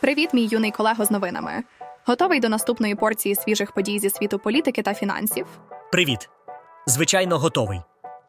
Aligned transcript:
Привіт, 0.00 0.34
мій 0.34 0.48
юний 0.50 0.70
колего 0.70 1.04
з 1.04 1.10
новинами. 1.10 1.62
Готовий 2.06 2.40
до 2.40 2.48
наступної 2.48 2.94
порції 2.94 3.34
свіжих 3.34 3.72
подій 3.72 3.98
зі 3.98 4.10
світу 4.10 4.38
політики 4.38 4.82
та 4.82 4.94
фінансів? 4.94 5.46
Привіт. 5.92 6.28
Звичайно, 6.86 7.38
готовий. 7.38 7.80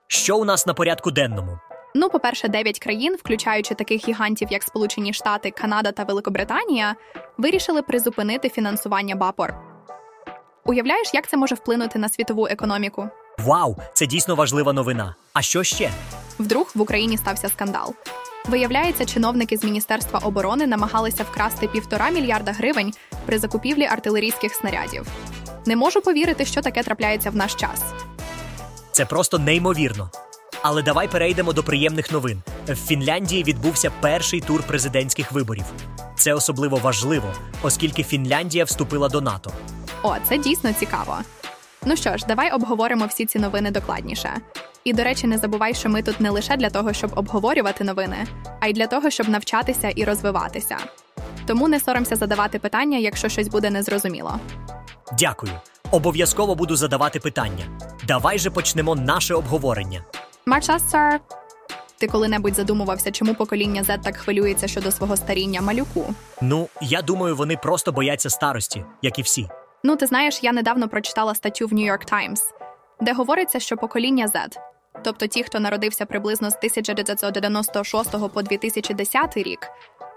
Що 0.07 0.37
у 0.37 0.45
нас 0.45 0.67
на 0.67 0.73
порядку 0.73 1.11
денному? 1.11 1.59
Ну, 1.95 2.09
по-перше, 2.09 2.47
дев'ять 2.47 2.79
країн, 2.79 3.15
включаючи 3.19 3.75
таких 3.75 4.07
гігантів, 4.07 4.47
як 4.51 4.63
Сполучені 4.63 5.13
Штати, 5.13 5.51
Канада 5.51 5.91
та 5.91 6.04
Великобританія, 6.04 6.95
вирішили 7.38 7.81
призупинити 7.81 8.49
фінансування 8.49 9.15
БАПОР. 9.15 9.55
Уявляєш, 10.65 11.13
як 11.13 11.27
це 11.27 11.38
може 11.38 11.55
вплинути 11.55 11.99
на 11.99 12.09
світову 12.09 12.47
економіку? 12.47 13.09
Вау, 13.38 13.75
це 13.93 14.05
дійсно 14.05 14.36
важлива 14.36 14.73
новина. 14.73 15.15
А 15.33 15.41
що 15.41 15.63
ще? 15.63 15.91
Вдруг 16.39 16.71
в 16.75 16.81
Україні 16.81 17.17
стався 17.17 17.49
скандал. 17.49 17.93
Виявляється, 18.45 19.05
чиновники 19.05 19.57
з 19.57 19.63
Міністерства 19.63 20.19
оборони 20.19 20.67
намагалися 20.67 21.23
вкрасти 21.23 21.67
півтора 21.67 22.09
мільярда 22.09 22.52
гривень 22.52 22.93
при 23.25 23.39
закупівлі 23.39 23.85
артилерійських 23.85 24.53
снарядів. 24.53 25.07
Не 25.66 25.75
можу 25.75 26.02
повірити, 26.02 26.45
що 26.45 26.61
таке 26.61 26.83
трапляється 26.83 27.30
в 27.30 27.35
наш 27.35 27.55
час. 27.55 27.83
Це 28.91 29.05
просто 29.05 29.39
неймовірно. 29.39 30.09
Але 30.61 30.81
давай 30.81 31.07
перейдемо 31.07 31.53
до 31.53 31.63
приємних 31.63 32.11
новин. 32.11 32.41
В 32.67 32.75
Фінляндії 32.75 33.44
відбувся 33.44 33.91
перший 34.02 34.41
тур 34.41 34.63
президентських 34.63 35.31
виборів. 35.31 35.66
Це 36.16 36.33
особливо 36.33 36.77
важливо, 36.77 37.33
оскільки 37.61 38.03
Фінляндія 38.03 38.63
вступила 38.63 39.09
до 39.09 39.21
НАТО. 39.21 39.52
О, 40.03 40.16
це 40.30 40.38
дійсно 40.38 40.73
цікаво. 40.73 41.17
Ну 41.85 41.95
що 41.95 42.17
ж, 42.17 42.25
давай 42.27 42.52
обговоримо 42.52 43.05
всі 43.05 43.25
ці 43.25 43.39
новини 43.39 43.71
докладніше. 43.71 44.30
І, 44.89 44.93
до 44.93 45.03
речі, 45.03 45.27
не 45.27 45.38
забувай, 45.38 45.73
що 45.73 45.89
ми 45.89 46.02
тут 46.02 46.20
не 46.20 46.29
лише 46.29 46.57
для 46.57 46.70
того, 46.70 46.93
щоб 46.93 47.11
обговорювати 47.16 47.84
новини, 47.84 48.25
а 48.59 48.67
й 48.67 48.73
для 48.73 48.88
того, 48.88 49.09
щоб 49.09 49.30
навчатися 49.30 49.89
і 49.89 50.03
розвиватися. 50.03 50.77
Тому 51.45 51.67
не 51.67 51.80
соромся 51.80 52.16
задавати 52.16 52.59
питання, 52.59 52.97
якщо 52.97 53.30
щось 53.30 53.47
буде 53.47 53.70
незрозуміло. 53.70 54.39
Дякую. 55.19 55.52
Обов'язково 55.91 56.55
буду 56.55 56.75
задавати 56.75 57.19
питання. 57.19 57.66
Давай 58.08 58.39
же 58.39 58.49
почнемо 58.49 58.95
наше 58.95 59.33
обговорення. 59.33 60.03
Сер. 60.92 61.19
Ти 61.97 62.08
коли-небудь 62.08 62.55
задумувався, 62.55 63.11
чому 63.11 63.36
покоління 63.36 63.81
Z 63.81 64.02
так 64.02 64.17
хвилюється 64.17 64.67
щодо 64.67 64.92
свого 64.92 65.17
старіння 65.17 65.61
малюку? 65.61 66.05
Ну, 66.42 66.67
я 66.81 67.02
думаю, 67.02 67.36
вони 67.36 67.58
просто 67.58 67.92
бояться 67.92 68.30
старості, 68.30 68.86
як 69.02 69.19
і 69.19 69.21
всі. 69.21 69.47
Ну, 69.83 69.95
ти 69.95 70.05
знаєш, 70.05 70.39
я 70.44 70.52
недавно 70.52 70.89
прочитала 70.89 71.36
статтю 71.36 71.67
в 71.67 71.73
New 71.73 71.92
York 71.92 72.14
Times, 72.14 72.39
де 73.02 73.14
говориться, 73.14 73.59
що 73.59 73.77
покоління 73.77 74.27
Z, 74.27 74.58
тобто 75.03 75.28
ті, 75.28 75.44
хто 75.44 75.59
народився 75.59 76.05
приблизно 76.05 76.52
з 76.52 76.55
1996 76.55 78.11
по 78.33 78.42
2010 78.42 79.38
рік, 79.38 79.59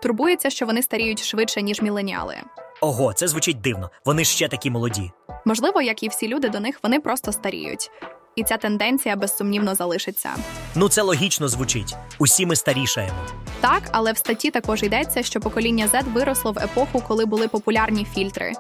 турбується, 0.03 0.51
що 0.51 0.67
вони 0.67 0.83
старіють 0.83 1.25
швидше, 1.25 1.63
ніж 1.63 1.83
міленіали. 1.83 2.37
Ого, 2.81 3.13
це 3.13 3.29
звучить 3.29 3.61
дивно. 3.61 3.91
Вони 4.05 4.25
ж 4.25 4.31
ще 4.31 4.49
такі 4.49 4.71
молоді. 4.71 5.11
Можливо, 5.45 5.83
як 5.83 6.03
і 6.03 6.09
всі 6.09 6.29
люди 6.29 6.49
до 6.49 6.61
них, 6.61 6.79
вони 6.83 7.01
просто 7.01 7.33
старіють. 7.33 7.91
І 8.37 8.45
ця 8.45 8.57
тенденція 8.57 9.17
безсумнівно 9.17 9.75
залишиться. 9.75 10.31
Ну, 10.75 10.89
це 10.89 11.03
логічно 11.03 11.49
звучить. 11.49 11.95
Усі 12.19 12.47
ми 12.47 12.57
старішаємо. 12.57 13.19
Так, 13.61 13.83
але 13.93 14.13
в 14.13 14.19
статті 14.19 14.51
також 14.51 14.83
йдеться, 14.83 15.23
що 15.23 15.41
покоління 15.41 15.89
Z 15.93 16.13
виросло 16.13 16.53
в 16.53 16.59
епоху, 16.59 17.03
коли 17.09 17.27
були 17.27 17.49
популярні 17.49 18.05
фільтри, 18.15 18.53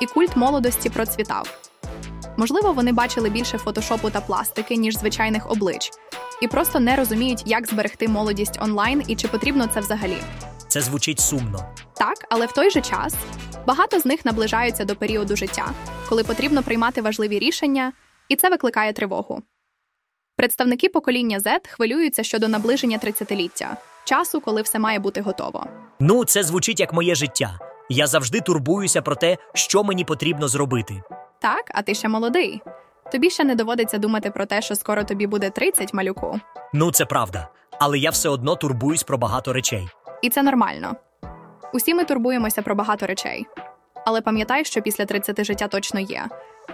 і 0.00 0.06
культ 0.06 0.36
молодості 0.36 0.90
процвітав. 0.90 1.57
Можливо, 2.38 2.72
вони 2.72 2.92
бачили 2.92 3.30
більше 3.30 3.58
фотошопу 3.58 4.10
та 4.10 4.20
пластики, 4.20 4.76
ніж 4.76 4.98
звичайних 4.98 5.50
облич, 5.50 5.90
і 6.42 6.48
просто 6.48 6.80
не 6.80 6.96
розуміють, 6.96 7.42
як 7.46 7.66
зберегти 7.66 8.08
молодість 8.08 8.58
онлайн 8.62 9.02
і 9.06 9.16
чи 9.16 9.28
потрібно 9.28 9.66
це 9.74 9.80
взагалі. 9.80 10.16
Це 10.68 10.80
звучить 10.80 11.20
сумно. 11.20 11.74
Так, 11.96 12.26
але 12.30 12.46
в 12.46 12.52
той 12.52 12.70
же 12.70 12.80
час 12.80 13.14
багато 13.66 14.00
з 14.00 14.06
них 14.06 14.24
наближаються 14.24 14.84
до 14.84 14.96
періоду 14.96 15.36
життя, 15.36 15.70
коли 16.08 16.24
потрібно 16.24 16.62
приймати 16.62 17.02
важливі 17.02 17.38
рішення, 17.38 17.92
і 18.28 18.36
це 18.36 18.50
викликає 18.50 18.92
тривогу. 18.92 19.42
Представники 20.36 20.88
покоління 20.88 21.38
Z 21.38 21.68
хвилюються 21.68 22.22
щодо 22.22 22.48
наближення 22.48 22.98
30-ліття, 22.98 23.76
часу, 24.04 24.40
коли 24.40 24.62
все 24.62 24.78
має 24.78 24.98
бути 24.98 25.20
готово. 25.20 25.66
Ну, 26.00 26.24
це 26.24 26.42
звучить 26.42 26.80
як 26.80 26.92
моє 26.92 27.14
життя. 27.14 27.58
Я 27.88 28.06
завжди 28.06 28.40
турбуюся 28.40 29.02
про 29.02 29.16
те, 29.16 29.36
що 29.54 29.84
мені 29.84 30.04
потрібно 30.04 30.48
зробити. 30.48 31.02
Так, 31.40 31.70
а 31.74 31.82
ти 31.82 31.94
ще 31.94 32.08
молодий. 32.08 32.62
Тобі 33.12 33.30
ще 33.30 33.44
не 33.44 33.54
доводиться 33.54 33.98
думати 33.98 34.30
про 34.30 34.46
те, 34.46 34.62
що 34.62 34.74
скоро 34.74 35.04
тобі 35.04 35.26
буде 35.26 35.50
30, 35.50 35.94
малюку. 35.94 36.40
Ну, 36.72 36.92
це 36.92 37.04
правда. 37.04 37.48
Але 37.80 37.98
я 37.98 38.10
все 38.10 38.28
одно 38.28 38.56
турбуюсь 38.56 39.02
про 39.02 39.18
багато 39.18 39.52
речей. 39.52 39.88
І 40.22 40.30
це 40.30 40.42
нормально. 40.42 40.96
Усі 41.74 41.94
ми 41.94 42.04
турбуємося 42.04 42.62
про 42.62 42.74
багато 42.74 43.06
речей. 43.06 43.46
Але 44.06 44.20
пам'ятай, 44.20 44.64
що 44.64 44.82
після 44.82 45.04
30 45.04 45.44
життя 45.44 45.68
точно 45.68 46.00
є, 46.00 46.26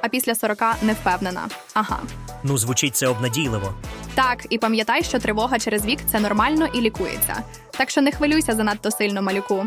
а 0.03 0.08
після 0.08 0.34
40 0.34 0.58
не 0.82 0.92
впевнена. 0.92 1.48
Ага. 1.74 1.98
Ну, 2.42 2.58
звучить 2.58 2.97
це 2.97 3.06
обнадійливо. 3.06 3.74
Так, 4.14 4.47
і 4.50 4.58
пам'ятай, 4.58 5.03
що 5.03 5.19
тривога 5.19 5.58
через 5.58 5.86
вік 5.86 5.98
це 6.06 6.20
нормально 6.20 6.66
і 6.74 6.80
лікується. 6.80 7.42
Так 7.70 7.91
що 7.91 8.03
не 8.03 8.12
хвилюйся 8.12 8.53
занадто 8.53 8.91
сильно, 8.91 9.22
малюку. 9.22 9.64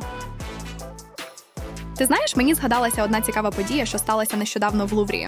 Ти 1.97 2.05
знаєш, 2.05 2.35
мені 2.35 2.53
згадалася 2.53 3.03
одна 3.03 3.21
цікава 3.21 3.51
подія, 3.51 3.85
що 3.85 3.97
сталася 3.97 4.37
нещодавно 4.37 4.85
в 4.85 4.93
Луврі. 4.93 5.27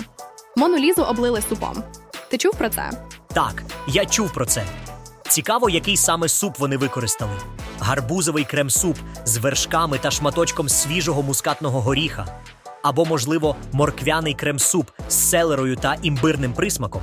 Мону 0.57 0.77
Лізу 0.77 1.01
облили 1.01 1.41
супом. 1.49 1.83
Ти 2.29 2.37
чув 2.37 2.55
про 2.55 2.69
це? 2.69 2.91
Так, 3.33 3.63
я 3.87 4.05
чув 4.05 4.33
про 4.33 4.45
це. 4.45 4.63
Цікаво, 5.29 5.69
який 5.69 5.97
саме 5.97 6.29
суп 6.29 6.59
вони 6.59 6.77
використали: 6.77 7.31
гарбузовий 7.79 8.43
крем-суп 8.43 8.97
з 9.25 9.37
вершками 9.37 9.97
та 9.97 10.11
шматочком 10.11 10.69
свіжого 10.69 11.21
мускатного 11.23 11.81
горіха, 11.81 12.25
або, 12.83 13.05
можливо, 13.05 13.55
морквяний 13.71 14.33
крем-суп 14.33 14.89
з 15.09 15.29
селерою 15.29 15.75
та 15.75 15.95
імбирним 16.01 16.53
присмаком. 16.53 17.01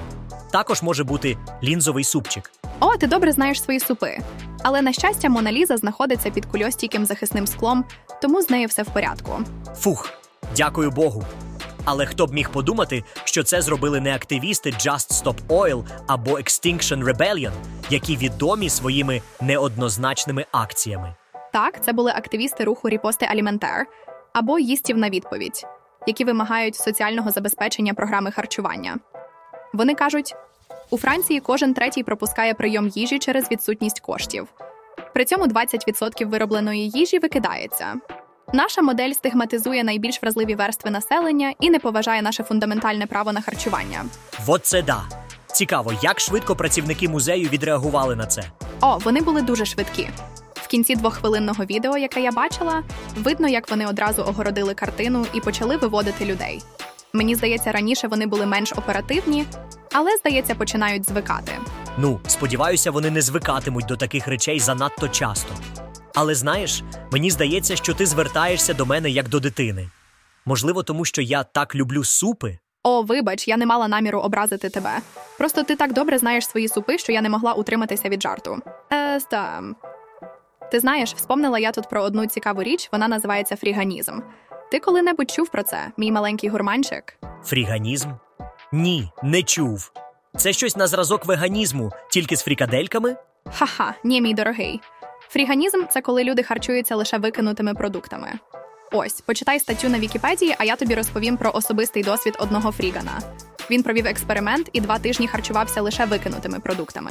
Також 0.53 0.83
може 0.83 1.05
бути 1.05 1.37
лінзовий 1.63 2.05
супчик. 2.05 2.53
О, 2.81 2.97
ти 2.97 3.07
добре 3.07 3.33
знаєш 3.33 3.63
свої 3.63 3.81
супи. 3.81 4.19
Але 4.63 4.83
на 4.83 4.93
щастя, 4.93 5.29
Мона 5.29 5.53
Ліза 5.53 5.77
знаходиться 5.77 6.31
під 6.31 6.47
кульостійким 6.47 7.07
захисним 7.07 7.47
склом, 7.47 7.85
тому 8.23 8.43
з 8.43 8.51
нею 8.51 8.67
все 8.69 8.83
в 8.83 8.89
порядку. 8.89 9.41
Фух, 9.77 10.11
дякую 10.57 10.91
Богу. 10.91 11.25
Але 11.85 12.07
хто 12.07 12.27
б 12.27 12.33
міг 12.33 12.51
подумати, 12.51 13.05
що 13.25 13.43
це 13.43 13.63
зробили 13.63 14.01
не 14.01 14.15
активісти 14.15 14.71
Just 14.71 15.25
Stop 15.25 15.37
Oil 15.49 15.85
або 16.07 16.31
Extinction 16.31 17.05
Rebellion, 17.05 17.53
які 17.91 18.17
відомі 18.17 18.71
своїми 18.71 19.23
неоднозначними 19.41 20.47
акціями. 20.53 21.15
Так, 21.53 21.85
це 21.85 21.93
були 21.93 22.11
активісти 22.11 22.65
руху 22.65 22.89
Ріпости 22.89 23.27
Аліментер 23.27 23.87
або 24.33 24.59
їстів 24.59 24.99
на 24.99 25.11
відповідь, 25.11 25.67
які 26.07 26.25
вимагають 26.25 26.77
соціального 26.77 27.31
забезпечення 27.31 27.95
програми 27.95 28.31
харчування. 28.31 28.97
Вони 29.77 29.95
кажуть: 29.95 30.35
у 30.91 30.99
Франції 30.99 31.41
кожен 31.41 31.75
третій 31.75 32.03
пропускає 32.03 32.55
прийом 32.55 32.89
їжі 32.89 33.19
через 33.19 33.51
відсутність 33.51 34.01
коштів. 34.01 34.49
При 35.15 35.25
цьому 35.25 35.47
20% 35.47 36.27
виробленої 36.27 36.91
їжі 36.91 37.19
викидається. 37.19 37.95
Наша 38.53 38.83
модель 38.83 39.13
стигматизує 39.13 39.85
найбільш 39.85 40.23
вразливі 40.23 40.55
верстви 40.55 40.91
населення 40.91 41.55
і 41.61 41.71
не 41.71 41.79
поважає 41.79 42.23
наше 42.23 42.43
фундаментальне 42.43 43.07
право 43.07 43.33
на 43.33 43.41
харчування. 43.41 44.05
Вот 44.47 44.65
це 44.65 44.83
да. 44.83 45.03
Цікаво, 45.47 45.93
як 46.03 46.21
швидко 46.21 46.57
працівники 46.57 47.09
музею 47.09 47.49
відреагували 47.49 48.17
на 48.17 48.27
це. 48.27 48.43
О, 48.81 48.99
вони 48.99 49.21
були 49.21 49.43
дуже 49.43 49.65
швидкі. 49.65 50.09
В 50.55 50.67
кінці 50.67 50.95
двоххвилинного 50.95 51.65
відео, 51.65 51.97
яке 51.97 52.21
я 52.21 52.33
бачила, 52.33 52.83
видно, 53.17 53.49
як 53.49 53.71
вони 53.71 53.87
одразу 53.87 54.23
огородили 54.23 54.75
картину 54.75 55.27
і 55.33 55.41
почали 55.41 55.77
виводити 55.77 56.25
людей. 56.25 56.63
Мені 57.17 57.35
здається, 57.35 57.73
раніше 57.73 58.09
вони 58.09 58.27
були 58.27 58.47
менш 58.47 58.73
оперативні, 58.73 59.47
але, 59.93 60.17
здається, 60.17 60.55
починають 60.55 61.09
звикати. 61.09 61.53
Ну, 61.99 62.21
сподіваюся, 62.27 62.91
вони 62.91 63.11
не 63.11 63.23
звикатимуть 63.23 63.87
до 63.87 63.97
таких 63.97 64.29
речей 64.29 64.61
занадто 64.61 65.09
часто. 65.09 65.55
Але 66.15 66.35
знаєш, 66.35 66.83
мені 67.13 67.31
здається, 67.31 67.77
що 67.77 67.95
ти 67.95 68.07
звертаєшся 68.07 68.75
до 68.75 68.87
мене 68.87 69.11
як 69.11 69.29
до 69.29 69.41
дитини. 69.41 69.89
Можливо, 70.47 70.83
тому 70.83 71.05
що 71.05 71.23
я 71.23 71.45
так 71.45 71.75
люблю 71.75 72.05
супи. 72.05 72.59
О, 72.83 73.03
вибач, 73.03 73.49
я 73.49 73.57
не 73.57 73.67
мала 73.67 73.89
наміру 73.89 74.21
образити 74.21 74.69
тебе. 74.69 74.99
Просто 75.39 75.63
ти 75.63 75.77
так 75.77 75.93
добре 75.93 76.19
знаєш 76.19 76.47
свої 76.47 76.69
супи, 76.69 76.99
що 76.99 77.13
я 77.13 77.21
не 77.21 77.29
могла 77.29 77.53
утриматися 77.53 78.09
від 78.09 78.23
жарту. 78.23 78.59
Е, 78.93 79.17
ста. 79.17 79.63
Ти 80.73 80.81
знаєш, 80.81 81.15
вспомнила 81.15 81.59
я 81.59 81.73
тут 81.73 81.89
про 81.89 82.03
одну 82.03 82.27
цікаву 82.27 82.63
річ, 82.63 82.89
вона 82.93 83.09
називається 83.09 83.57
фріганізм. 83.57 84.21
Ти 84.71 84.79
коли-небудь 84.81 85.31
чув 85.31 85.49
про 85.49 85.63
це, 85.63 85.87
мій 85.97 86.13
маленький 86.13 86.51
гурманчик? 86.51 87.19
Фріганізм? 87.45 88.11
Ні, 88.73 89.11
не 89.23 89.43
чув. 89.43 89.93
Це 90.37 90.53
щось 90.53 90.77
на 90.77 90.87
зразок 90.87 91.27
веганізму, 91.27 91.93
тільки 92.11 92.37
з 92.37 92.43
фрікадельками? 92.43 93.17
Ха-ха, 93.53 93.95
ні, 94.05 94.21
мій 94.21 94.35
дорогий. 94.35 94.81
Фріганізм 95.29 95.83
це 95.91 96.01
коли 96.01 96.25
люди 96.25 96.43
харчуються 96.43 96.97
лише 96.97 97.19
викинутими 97.19 97.75
продуктами. 97.75 98.33
Ось, 98.93 99.21
почитай 99.21 99.61
статтю 99.61 99.89
на 99.89 99.99
Вікіпедії, 99.99 100.55
а 100.59 100.65
я 100.65 100.77
тобі 100.77 100.95
розповім 100.95 101.37
про 101.37 101.51
особистий 101.55 102.03
досвід 102.03 102.37
одного 102.39 102.73
фрігана. 102.73 103.21
Він 103.71 103.83
провів 103.83 104.07
експеримент 104.07 104.71
і 104.73 104.81
два 104.81 104.99
тижні 104.99 105.29
харчувався 105.29 105.83
лише 105.83 106.05
викинутими 106.05 106.61
продуктами. 106.61 107.11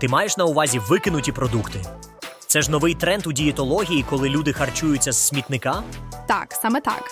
Ти 0.00 0.08
маєш 0.08 0.36
на 0.36 0.44
увазі 0.44 0.78
викинуті 0.78 1.32
продукти? 1.32 1.82
Це 2.56 2.62
ж 2.62 2.70
новий 2.70 2.94
тренд 2.94 3.26
у 3.26 3.32
дієтології, 3.32 4.04
коли 4.10 4.28
люди 4.28 4.52
харчуються 4.52 5.12
з 5.12 5.26
смітника. 5.26 5.82
Так, 6.28 6.58
саме 6.62 6.80
так. 6.80 7.10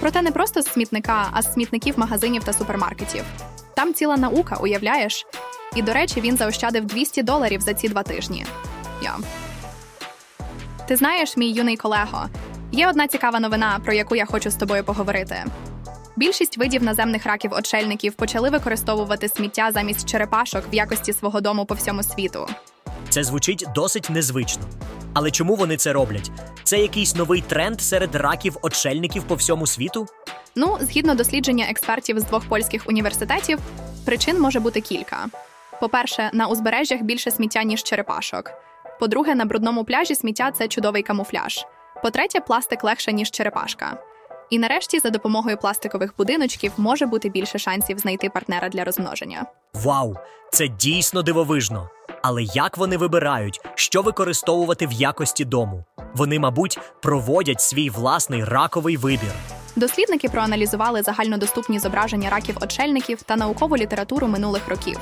Проте 0.00 0.22
не 0.22 0.30
просто 0.30 0.62
з 0.62 0.66
смітника, 0.66 1.28
а 1.32 1.42
з 1.42 1.52
смітників 1.52 1.98
магазинів 1.98 2.44
та 2.44 2.52
супермаркетів. 2.52 3.24
Там 3.76 3.94
ціла 3.94 4.16
наука, 4.16 4.56
уявляєш? 4.56 5.26
І, 5.76 5.82
до 5.82 5.92
речі, 5.92 6.20
він 6.20 6.36
заощадив 6.36 6.84
200 6.84 7.22
доларів 7.22 7.60
за 7.60 7.74
ці 7.74 7.88
два 7.88 8.02
тижні. 8.02 8.46
Я. 9.02 9.16
Ти 10.88 10.96
знаєш, 10.96 11.36
мій 11.36 11.50
юний 11.50 11.76
колего, 11.76 12.26
є 12.72 12.88
одна 12.88 13.06
цікава 13.06 13.40
новина, 13.40 13.80
про 13.84 13.92
яку 13.92 14.16
я 14.16 14.26
хочу 14.26 14.50
з 14.50 14.54
тобою 14.54 14.84
поговорити. 14.84 15.44
Більшість 16.16 16.58
видів 16.58 16.82
наземних 16.82 17.26
раків 17.26 17.52
очельників 17.52 18.14
почали 18.14 18.50
використовувати 18.50 19.28
сміття 19.28 19.70
замість 19.72 20.08
черепашок 20.08 20.64
в 20.72 20.74
якості 20.74 21.12
свого 21.12 21.40
дому 21.40 21.64
по 21.64 21.74
всьому 21.74 22.02
світу. 22.02 22.48
Це 23.16 23.24
звучить 23.24 23.64
досить 23.74 24.10
незвично. 24.10 24.62
Але 25.14 25.30
чому 25.30 25.54
вони 25.54 25.76
це 25.76 25.92
роблять? 25.92 26.30
Це 26.64 26.78
якийсь 26.78 27.14
новий 27.14 27.40
тренд 27.40 27.80
серед 27.80 28.14
раків 28.14 28.56
очельників 28.62 29.24
по 29.24 29.34
всьому 29.34 29.66
світу? 29.66 30.06
Ну, 30.56 30.78
згідно 30.80 31.14
дослідження 31.14 31.66
експертів 31.70 32.20
з 32.20 32.24
двох 32.24 32.44
польських 32.48 32.82
університетів, 32.86 33.58
причин 34.04 34.40
може 34.40 34.60
бути 34.60 34.80
кілька. 34.80 35.26
По-перше, 35.80 36.30
на 36.32 36.46
узбережжях 36.46 37.02
більше 37.02 37.30
сміття, 37.30 37.62
ніж 37.62 37.82
черепашок. 37.82 38.50
По-друге, 39.00 39.34
на 39.34 39.44
брудному 39.44 39.84
пляжі 39.84 40.14
сміття 40.14 40.50
це 40.50 40.68
чудовий 40.68 41.02
камуфляж. 41.02 41.66
По-третє, 42.02 42.40
пластик 42.40 42.84
легше, 42.84 43.12
ніж 43.12 43.30
черепашка. 43.30 43.98
І 44.50 44.58
нарешті, 44.58 44.98
за 44.98 45.10
допомогою 45.10 45.56
пластикових 45.56 46.14
будиночків 46.18 46.72
може 46.76 47.06
бути 47.06 47.28
більше 47.28 47.58
шансів 47.58 47.98
знайти 47.98 48.28
партнера 48.28 48.68
для 48.68 48.84
розмноження. 48.84 49.46
Вау, 49.74 50.16
це 50.52 50.68
дійсно 50.68 51.22
дивовижно. 51.22 51.90
Але 52.28 52.42
як 52.42 52.78
вони 52.78 52.96
вибирають, 52.96 53.60
що 53.74 54.02
використовувати 54.02 54.86
в 54.86 54.92
якості 54.92 55.44
дому? 55.44 55.84
Вони, 56.14 56.38
мабуть, 56.38 56.78
проводять 57.02 57.60
свій 57.60 57.90
власний 57.90 58.44
раковий 58.44 58.96
вибір. 58.96 59.32
Дослідники 59.76 60.28
проаналізували 60.28 61.02
загальнодоступні 61.02 61.78
зображення 61.78 62.30
раків 62.30 62.58
очельників 62.60 63.22
та 63.22 63.36
наукову 63.36 63.76
літературу 63.76 64.26
минулих 64.26 64.68
років. 64.68 64.98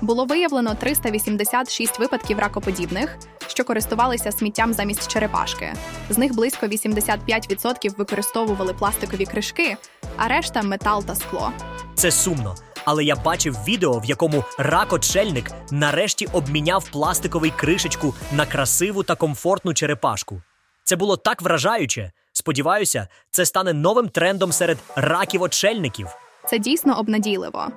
Було 0.00 0.24
виявлено 0.24 0.74
386 0.74 1.98
випадків 1.98 2.38
ракоподібних, 2.38 3.16
що 3.46 3.64
користувалися 3.64 4.32
сміттям 4.32 4.72
замість 4.72 5.08
черепашки. 5.08 5.74
З 6.10 6.18
них 6.18 6.34
близько 6.34 6.66
85% 6.66 7.96
використовували 7.96 8.72
пластикові 8.72 9.24
кришки, 9.26 9.76
а 10.16 10.28
решта 10.28 10.62
метал 10.62 11.04
та 11.04 11.14
скло. 11.14 11.52
Це 11.94 12.10
сумно. 12.10 12.54
Але 12.84 13.04
я 13.04 13.16
бачив 13.16 13.58
відео, 13.68 13.98
в 13.98 14.04
якому 14.04 14.44
рак-очельник 14.58 15.50
нарешті 15.70 16.28
обміняв 16.32 16.88
пластиковий 16.88 17.50
кришечку 17.50 18.14
на 18.32 18.46
красиву 18.46 19.02
та 19.02 19.14
комфортну 19.14 19.74
черепашку. 19.74 20.42
Це 20.84 20.96
було 20.96 21.16
так 21.16 21.42
вражаюче. 21.42 22.12
Сподіваюся, 22.32 23.08
це 23.30 23.46
стане 23.46 23.72
новим 23.72 24.08
трендом 24.08 24.52
серед 24.52 24.78
раків-очельників. 24.96 26.08
Це 26.46 26.58
дійсно 26.58 26.98
обнадійливо. 26.98 27.68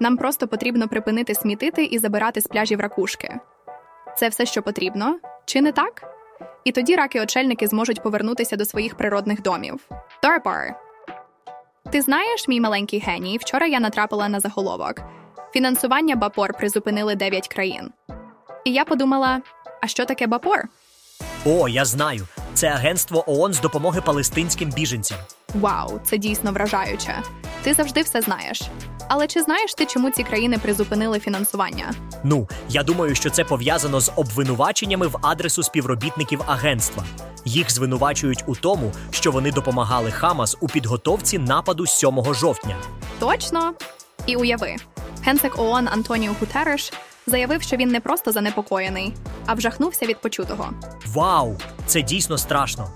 Нам 0.00 0.16
просто 0.16 0.48
потрібно 0.48 0.88
припинити 0.88 1.34
смітити 1.34 1.84
і 1.84 1.98
забирати 1.98 2.40
з 2.40 2.46
пляжів 2.46 2.80
ракушки. 2.80 3.34
Це 4.16 4.28
все, 4.28 4.46
що 4.46 4.62
потрібно, 4.62 5.18
чи 5.44 5.60
не 5.60 5.72
так? 5.72 6.02
І 6.64 6.72
тоді 6.72 6.96
раки-очельники 6.96 7.66
зможуть 7.66 8.02
повернутися 8.02 8.56
до 8.56 8.64
своїх 8.64 8.96
природних 8.96 9.42
домів. 9.42 9.88
Тарпар. 10.22 10.74
Ти 11.90 12.02
знаєш, 12.02 12.48
мій 12.48 12.60
маленький 12.60 13.00
геній, 13.00 13.38
вчора 13.38 13.66
я 13.66 13.80
натрапила 13.80 14.28
на 14.28 14.40
заголовок. 14.40 14.94
Фінансування 15.52 16.16
Бапор 16.16 16.52
призупинили 16.52 17.14
9 17.14 17.48
країн. 17.48 17.90
І 18.64 18.72
я 18.72 18.84
подумала: 18.84 19.40
а 19.82 19.86
що 19.86 20.04
таке 20.04 20.26
Бапор? 20.26 20.64
О, 21.46 21.68
я 21.68 21.84
знаю. 21.84 22.28
Це 22.54 22.68
агентство 22.68 23.24
ООН 23.26 23.52
з 23.52 23.60
допомоги 23.60 24.00
палестинським 24.00 24.70
біженцям. 24.70 25.18
Вау, 25.54 26.00
це 26.04 26.18
дійсно 26.18 26.52
вражаюче. 26.52 27.22
Ти 27.62 27.74
завжди 27.74 28.02
все 28.02 28.20
знаєш. 28.20 28.62
Але 29.08 29.26
чи 29.26 29.42
знаєш 29.42 29.74
ти, 29.74 29.86
чому 29.86 30.10
ці 30.10 30.22
країни 30.22 30.58
призупинили 30.58 31.20
фінансування? 31.20 31.92
Ну, 32.24 32.48
я 32.68 32.82
думаю, 32.82 33.14
що 33.14 33.30
це 33.30 33.44
пов'язано 33.44 34.00
з 34.00 34.12
обвинуваченнями 34.16 35.06
в 35.06 35.16
адресу 35.22 35.62
співробітників 35.62 36.42
агентства. 36.46 37.04
Їх 37.44 37.72
звинувачують 37.72 38.44
у 38.46 38.54
тому, 38.54 38.92
що 39.10 39.32
вони 39.32 39.52
допомагали 39.52 40.10
Хамас 40.10 40.56
у 40.60 40.68
підготовці 40.68 41.38
нападу 41.38 41.86
7 41.86 42.34
жовтня. 42.34 42.76
Точно. 43.18 43.72
І 44.26 44.36
уяви, 44.36 44.76
генсек 45.22 45.58
ООН 45.58 45.88
Антоніо 45.88 46.34
Гутереш 46.40 46.92
заявив, 47.26 47.62
що 47.62 47.76
він 47.76 47.88
не 47.88 48.00
просто 48.00 48.32
занепокоєний, 48.32 49.14
а 49.46 49.54
вжахнувся 49.54 50.06
від 50.06 50.20
почутого. 50.20 50.70
Вау! 51.06 51.56
Це 51.86 52.02
дійсно 52.02 52.38
страшно. 52.38 52.90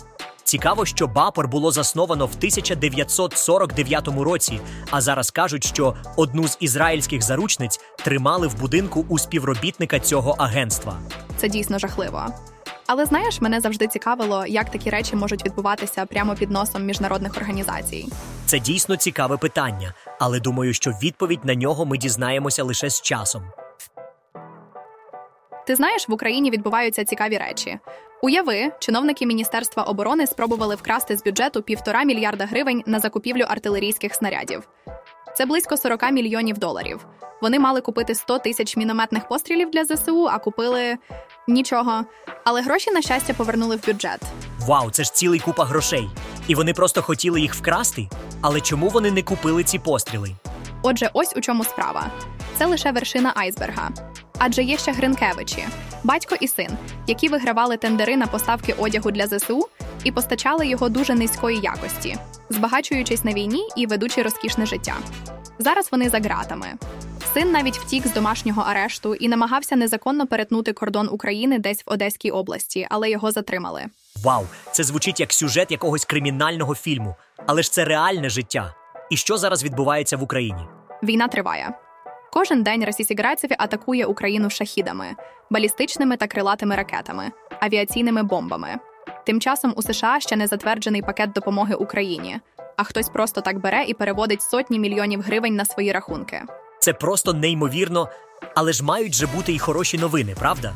Цікаво, 0.44 0.87
що 0.87 1.06
Бапор 1.06 1.49
було 1.49 1.72
засновано 1.72 2.26
в 2.26 2.32
1949 2.37 4.08
році, 4.08 4.60
а 4.90 5.00
зараз 5.00 5.31
кажуть, 5.31 5.64
що 5.64 5.94
одну 6.16 6.49
з 6.49 6.56
ізраїльських 6.60 7.22
заручниць 7.22 7.81
тримали 8.04 8.46
в 8.46 8.60
будинку 8.60 9.06
у 9.08 9.19
співробітника 9.19 10.00
цього 10.00 10.34
агентства. 10.38 10.99
Це 11.37 11.49
дійсно 11.49 11.78
жахливо. 11.78 12.26
Але 12.86 13.04
знаєш, 13.04 13.40
мене 13.40 13.60
завжди 13.60 13.86
цікавило, 13.86 14.46
як 14.46 14.70
такі 14.70 14.90
речі 14.90 15.16
можуть 15.16 15.44
відбуватися 15.44 16.06
прямо 16.06 16.34
під 16.34 16.50
носом 16.50 16.84
міжнародних 16.84 17.36
організацій. 17.36 18.08
Це 18.46 18.58
дійсно 18.58 18.96
цікаве 18.96 19.36
питання, 19.36 19.94
але 20.20 20.40
думаю, 20.40 20.74
що 20.74 20.90
відповідь 20.90 21.44
на 21.44 21.54
нього 21.54 21.86
ми 21.86 21.98
дізнаємося 21.98 22.64
лише 22.64 22.90
з 22.90 23.00
часом. 23.00 23.42
Ти 25.66 25.76
знаєш, 25.76 26.08
в 26.08 26.12
Україні 26.12 26.50
відбуваються 26.50 27.04
цікаві 27.04 27.38
речі. 27.38 27.78
Уяви, 28.22 28.72
чиновники 28.78 29.26
Міністерства 29.26 29.82
оборони 29.82 30.26
спробували 30.26 30.74
вкрасти 30.74 31.16
з 31.16 31.24
бюджету 31.24 31.62
півтора 31.62 32.04
мільярда 32.04 32.46
гривень 32.46 32.82
на 32.86 33.00
закупівлю 33.00 33.44
артилерійських 33.48 34.14
снарядів. 34.14 34.68
Це 35.36 35.46
близько 35.46 35.76
40 35.76 36.12
мільйонів 36.12 36.58
доларів. 36.58 37.06
Вони 37.42 37.58
мали 37.58 37.80
купити 37.80 38.14
100 38.14 38.38
тисяч 38.38 38.76
мінометних 38.76 39.28
пострілів 39.28 39.70
для 39.70 39.84
ЗСУ, 39.84 40.28
а 40.28 40.38
купили 40.38 40.96
нічого. 41.48 42.04
Але 42.44 42.62
гроші, 42.62 42.90
на 42.90 43.02
щастя, 43.02 43.34
повернули 43.34 43.76
в 43.76 43.86
бюджет. 43.86 44.20
Вау, 44.60 44.90
це 44.90 45.04
ж 45.04 45.14
цілий 45.14 45.40
купа 45.40 45.64
грошей. 45.64 46.08
І 46.48 46.54
вони 46.54 46.72
просто 46.72 47.02
хотіли 47.02 47.40
їх 47.40 47.54
вкрасти. 47.54 48.08
Але 48.40 48.60
чому 48.60 48.88
вони 48.88 49.10
не 49.10 49.22
купили 49.22 49.64
ці 49.64 49.78
постріли? 49.78 50.30
Отже, 50.82 51.10
ось 51.12 51.36
у 51.36 51.40
чому 51.40 51.64
справа. 51.64 52.06
Це 52.58 52.66
лише 52.66 52.92
вершина 52.92 53.32
айсберга. 53.34 53.90
Адже 54.38 54.62
є 54.62 54.78
ще 54.78 54.92
Гринкевичі, 54.92 55.64
батько 56.04 56.36
і 56.40 56.48
син, 56.48 56.70
які 57.06 57.28
вигравали 57.28 57.76
тендери 57.76 58.16
на 58.16 58.26
поставки 58.26 58.72
одягу 58.72 59.10
для 59.10 59.26
ЗСУ 59.26 59.68
і 60.06 60.12
постачали 60.12 60.66
його 60.66 60.88
дуже 60.88 61.14
низької 61.14 61.60
якості, 61.60 62.16
збагачуючись 62.50 63.25
на 63.25 63.32
війні 63.32 63.68
і 63.76 63.86
ведучи 63.86 64.22
розкішне 64.22 64.66
життя. 64.66 64.94
Зараз 65.58 65.88
вони 65.92 66.08
за 66.08 66.20
ґратами. 66.20 66.66
Син 67.34 67.52
навіть 67.52 67.78
втік 67.78 68.06
з 68.06 68.12
домашнього 68.12 68.62
арешту 68.62 69.14
і 69.14 69.28
намагався 69.28 69.76
незаконно 69.76 70.26
перетнути 70.26 70.72
кордон 70.72 71.08
України 71.12 71.58
десь 71.58 71.86
в 71.86 71.92
Одеській 71.92 72.30
області, 72.30 72.86
але 72.90 73.10
його 73.10 73.30
затримали. 73.30 73.84
Вау, 74.25 74.44
це 74.72 74.84
звучить 74.84 75.20
як 75.20 75.32
сюжет 75.32 75.70
якогось 75.70 76.04
кримінального 76.04 76.75
фільму, 76.75 77.14
але 77.46 77.62
ж 77.62 77.72
це 77.72 77.84
реальне 77.84 78.28
життя. 78.28 78.75
І 79.10 79.16
що 79.16 79.36
зараз 79.38 79.64
відбувається 79.64 80.16
в 80.16 80.22
Україні? 80.22 80.62
Війна 81.02 81.28
триває. 81.28 81.72
Кожен 82.32 82.62
день 82.62 82.84
Російська 82.84 83.36
атакує 83.58 84.06
Україну 84.06 84.50
шахідами, 84.50 85.06
балістичними 85.50 86.16
та 86.16 86.26
крилатими 86.26 86.76
ракетами, 86.76 87.30
авіаційними 87.60 88.22
бомбами. 88.22 88.78
Тим 89.26 89.40
часом 89.40 89.73
у 89.76 89.83
США 89.83 90.21
ще 90.21 90.37
не 90.37 90.47
затверджений 90.47 91.02
пакет 91.02 91.33
допомоги 91.33 91.75
Україні, 91.75 92.40
а 92.76 92.85
хтось 92.85 93.09
просто 93.09 93.40
так 93.40 93.61
бере 93.61 93.85
і 93.85 93.95
переводить 93.95 94.42
сотні 94.42 94.78
мільйонів 94.78 95.21
гривень 95.21 95.56
на 95.56 95.64
свої 95.64 95.92
рахунки. 95.92 96.42
Це 96.78 96.92
просто 96.92 97.33
неймовірно, 97.33 98.09
але 98.54 98.73
ж 98.73 98.85
мають 98.85 99.14
же 99.14 99.26
бути 99.26 99.52
і 99.52 99.59
хороші 99.59 99.99
новини, 99.99 100.35
правда? 100.38 100.75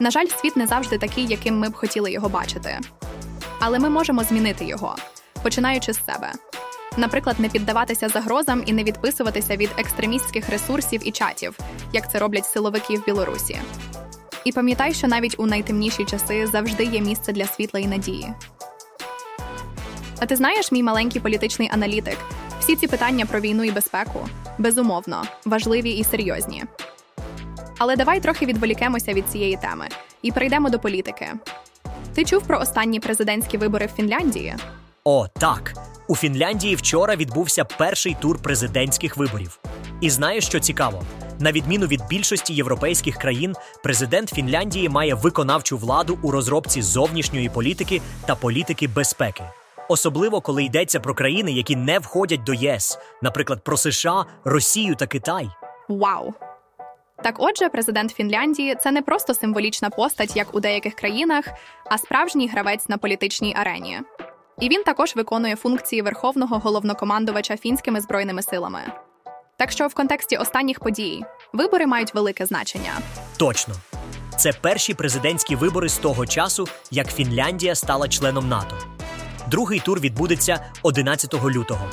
На 0.00 0.10
жаль, 0.10 0.26
світ 0.26 0.56
не 0.56 0.66
завжди 0.66 0.98
такий, 0.98 1.26
яким 1.26 1.58
ми 1.58 1.68
б 1.68 1.74
хотіли 1.74 2.12
його 2.12 2.28
бачити. 2.28 2.78
Але 3.60 3.78
ми 3.78 3.90
можемо 3.90 4.24
змінити 4.24 4.64
його, 4.64 4.96
починаючи 5.42 5.92
з 5.92 6.04
себе. 6.04 6.32
Наприклад, 6.96 7.40
не 7.40 7.48
піддаватися 7.48 8.08
загрозам 8.08 8.62
і 8.66 8.72
не 8.72 8.84
відписуватися 8.84 9.56
від 9.56 9.70
екстремістських 9.76 10.48
ресурсів 10.48 11.00
і 11.04 11.10
чатів, 11.10 11.58
як 11.92 12.10
це 12.10 12.18
роблять 12.18 12.46
силовики 12.46 12.98
в 12.98 13.04
Білорусі. 13.04 13.58
І 14.44 14.52
пам'ятай, 14.52 14.94
що 14.94 15.08
навіть 15.08 15.34
у 15.38 15.46
найтемніші 15.46 16.04
часи 16.04 16.46
завжди 16.46 16.84
є 16.84 17.00
місце 17.00 17.32
для 17.32 17.46
світла 17.46 17.80
і 17.80 17.86
надії. 17.86 18.32
А 20.18 20.26
ти 20.26 20.36
знаєш, 20.36 20.72
мій 20.72 20.82
маленький 20.82 21.20
політичний 21.20 21.70
аналітик, 21.72 22.18
всі 22.60 22.76
ці 22.76 22.86
питання 22.86 23.26
про 23.26 23.40
війну 23.40 23.64
і 23.64 23.70
безпеку 23.70 24.28
безумовно 24.58 25.22
важливі 25.44 25.90
і 25.90 26.04
серйозні. 26.04 26.64
Але 27.78 27.96
давай 27.96 28.20
трохи 28.20 28.46
відволікемося 28.46 29.12
від 29.12 29.28
цієї 29.28 29.56
теми 29.56 29.88
і 30.22 30.32
перейдемо 30.32 30.70
до 30.70 30.78
політики. 30.78 31.26
Ти 32.14 32.24
чув 32.24 32.42
про 32.46 32.58
останні 32.58 33.00
президентські 33.00 33.58
вибори 33.58 33.86
в 33.86 33.96
Фінляндії? 33.96 34.54
О, 35.04 35.26
так. 35.28 35.74
У 36.08 36.16
Фінляндії 36.16 36.74
вчора 36.74 37.16
відбувся 37.16 37.64
перший 37.64 38.16
тур 38.20 38.42
президентських 38.42 39.16
виборів. 39.16 39.58
І 40.00 40.10
знаєш, 40.10 40.46
що 40.46 40.60
цікаво? 40.60 41.02
На 41.42 41.52
відміну 41.52 41.86
від 41.86 42.00
більшості 42.08 42.54
європейських 42.54 43.16
країн, 43.16 43.54
президент 43.82 44.30
Фінляндії 44.30 44.88
має 44.88 45.14
виконавчу 45.14 45.76
владу 45.76 46.18
у 46.22 46.30
розробці 46.30 46.82
зовнішньої 46.82 47.48
політики 47.48 48.00
та 48.26 48.34
політики 48.34 48.88
безпеки. 48.88 49.44
Особливо 49.88 50.40
коли 50.40 50.64
йдеться 50.64 51.00
про 51.00 51.14
країни, 51.14 51.52
які 51.52 51.76
не 51.76 51.98
входять 51.98 52.44
до 52.44 52.54
ЄС, 52.54 52.98
наприклад, 53.22 53.64
про 53.64 53.76
США, 53.76 54.24
Росію 54.44 54.94
та 54.94 55.06
Китай. 55.06 55.48
Вау! 55.88 56.34
Так, 57.24 57.34
отже, 57.38 57.68
президент 57.68 58.10
Фінляндії 58.10 58.74
це 58.74 58.90
не 58.90 59.02
просто 59.02 59.34
символічна 59.34 59.90
постать, 59.90 60.36
як 60.36 60.54
у 60.54 60.60
деяких 60.60 60.94
країнах, 60.94 61.44
а 61.84 61.98
справжній 61.98 62.48
гравець 62.48 62.88
на 62.88 62.98
політичній 62.98 63.54
арені. 63.56 64.00
І 64.60 64.68
він 64.68 64.82
також 64.82 65.16
виконує 65.16 65.56
функції 65.56 66.02
верховного 66.02 66.58
головнокомандувача 66.58 67.56
фінськими 67.56 68.00
збройними 68.00 68.42
силами. 68.42 68.80
Так 69.62 69.72
що 69.72 69.86
в 69.88 69.94
контексті 69.94 70.36
останніх 70.36 70.80
подій 70.80 71.22
вибори 71.52 71.86
мають 71.86 72.14
велике 72.14 72.46
значення. 72.46 72.92
Точно, 73.36 73.74
це 74.36 74.52
перші 74.52 74.94
президентські 74.94 75.56
вибори 75.56 75.88
з 75.88 75.96
того 75.96 76.26
часу, 76.26 76.66
як 76.90 77.14
Фінляндія 77.14 77.74
стала 77.74 78.08
членом 78.08 78.48
НАТО. 78.48 78.76
Другий 79.50 79.80
тур 79.80 80.00
відбудеться 80.00 80.72
11 80.82 81.34
лютого. 81.44 81.90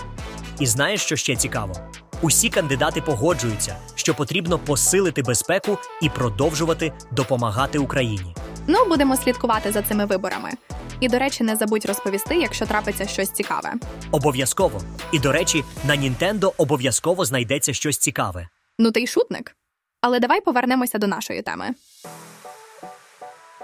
І 0.59 0.65
знаєш, 0.65 1.01
що 1.01 1.15
ще 1.15 1.35
цікаво? 1.35 1.75
Усі 2.21 2.49
кандидати 2.49 3.01
погоджуються, 3.01 3.75
що 3.95 4.15
потрібно 4.15 4.59
посилити 4.59 5.21
безпеку 5.21 5.77
і 6.01 6.09
продовжувати 6.09 6.93
допомагати 7.11 7.79
Україні. 7.79 8.35
Ну, 8.67 8.85
будемо 8.85 9.17
слідкувати 9.17 9.71
за 9.71 9.81
цими 9.81 10.05
виборами. 10.05 10.51
І, 10.99 11.07
до 11.07 11.19
речі, 11.19 11.43
не 11.43 11.55
забудь 11.55 11.85
розповісти, 11.85 12.35
якщо 12.35 12.65
трапиться 12.65 13.07
щось 13.07 13.29
цікаве. 13.31 13.73
Обов'язково. 14.11 14.81
І 15.11 15.19
до 15.19 15.31
речі, 15.31 15.63
на 15.87 15.95
Нінтендо 15.95 16.53
обов'язково 16.57 17.25
знайдеться 17.25 17.73
щось 17.73 17.97
цікаве. 17.97 18.47
Ну, 18.79 18.91
ти 18.91 19.01
й 19.01 19.07
шутник. 19.07 19.55
Але 20.01 20.19
давай 20.19 20.41
повернемося 20.41 20.97
до 20.97 21.07
нашої 21.07 21.41
теми. 21.41 21.69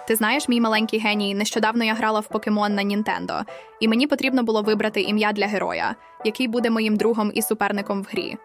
Ти 0.07 0.15
знаєш, 0.15 0.47
мій 0.49 0.61
маленький 0.61 0.99
геній, 0.99 1.35
нещодавно 1.35 1.83
я 1.83 1.93
грала 1.93 2.19
в 2.19 2.27
покемон 2.27 2.75
на 2.75 2.83
Нінтендо, 2.83 3.33
і 3.79 3.87
мені 3.87 4.07
потрібно 4.07 4.43
було 4.43 4.61
вибрати 4.61 5.01
ім'я 5.01 5.31
для 5.31 5.47
героя, 5.47 5.95
який 6.25 6.47
буде 6.47 6.69
моїм 6.69 6.95
другом 6.95 7.31
і 7.33 7.41
суперником 7.41 8.01
в 8.01 8.07
грі. 8.11 8.37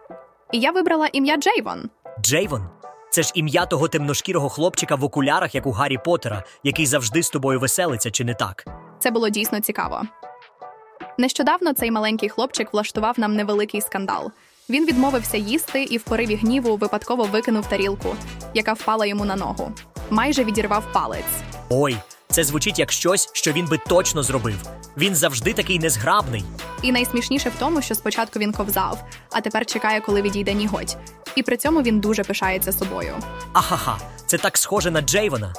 І 0.51 0.59
я 0.59 0.71
вибрала 0.71 1.07
ім'я 1.13 1.37
Джейвон. 1.37 1.89
Джейвон. 2.21 2.69
Це 3.09 3.23
ж 3.23 3.31
ім'я 3.35 3.65
того 3.65 3.87
темношкірого 3.87 4.49
хлопчика 4.49 4.95
в 4.95 5.03
окулярах, 5.03 5.55
як 5.55 5.65
у 5.65 5.71
Гаррі 5.71 5.97
Поттера, 6.05 6.43
який 6.63 6.85
завжди 6.85 7.23
з 7.23 7.29
тобою 7.29 7.59
веселиться, 7.59 8.11
чи 8.11 8.23
не 8.23 8.33
так? 8.33 8.65
Це 8.99 9.11
було 9.11 9.29
дійсно 9.29 9.59
цікаво. 9.59 10.01
Нещодавно 11.17 11.73
цей 11.73 11.91
маленький 11.91 12.29
хлопчик 12.29 12.73
влаштував 12.73 13.19
нам 13.19 13.35
невеликий 13.35 13.81
скандал. 13.81 14.31
Він 14.69 14.85
відмовився 14.85 15.37
їсти 15.37 15.83
і 15.83 15.97
в 15.97 16.03
пориві 16.03 16.35
гніву 16.35 16.75
випадково 16.75 17.23
викинув 17.23 17.69
тарілку, 17.69 18.15
яка 18.53 18.73
впала 18.73 19.05
йому 19.05 19.25
на 19.25 19.35
ногу. 19.35 19.71
Майже 20.11 20.43
відірвав 20.43 20.83
палець. 20.93 21.23
Ой, 21.69 21.97
це 22.29 22.43
звучить 22.43 22.79
як 22.79 22.91
щось, 22.91 23.29
що 23.33 23.51
він 23.51 23.65
би 23.65 23.77
точно 23.87 24.23
зробив. 24.23 24.55
Він 24.97 25.15
завжди 25.15 25.53
такий 25.53 25.79
незграбний. 25.79 26.43
І 26.81 26.91
найсмішніше 26.91 27.49
в 27.49 27.53
тому, 27.59 27.81
що 27.81 27.95
спочатку 27.95 28.39
він 28.39 28.53
ковзав, 28.53 29.03
а 29.31 29.41
тепер 29.41 29.65
чекає, 29.65 30.01
коли 30.01 30.21
відійде 30.21 30.53
ніготь. 30.53 30.97
І 31.35 31.43
при 31.43 31.57
цьому 31.57 31.81
він 31.81 31.99
дуже 31.99 32.23
пишається 32.23 32.71
собою. 32.71 33.13
Ахаха, 33.53 33.97
це 34.25 34.37
так 34.37 34.57
схоже 34.57 34.91
на 34.91 35.01
Джейвона. 35.01 35.53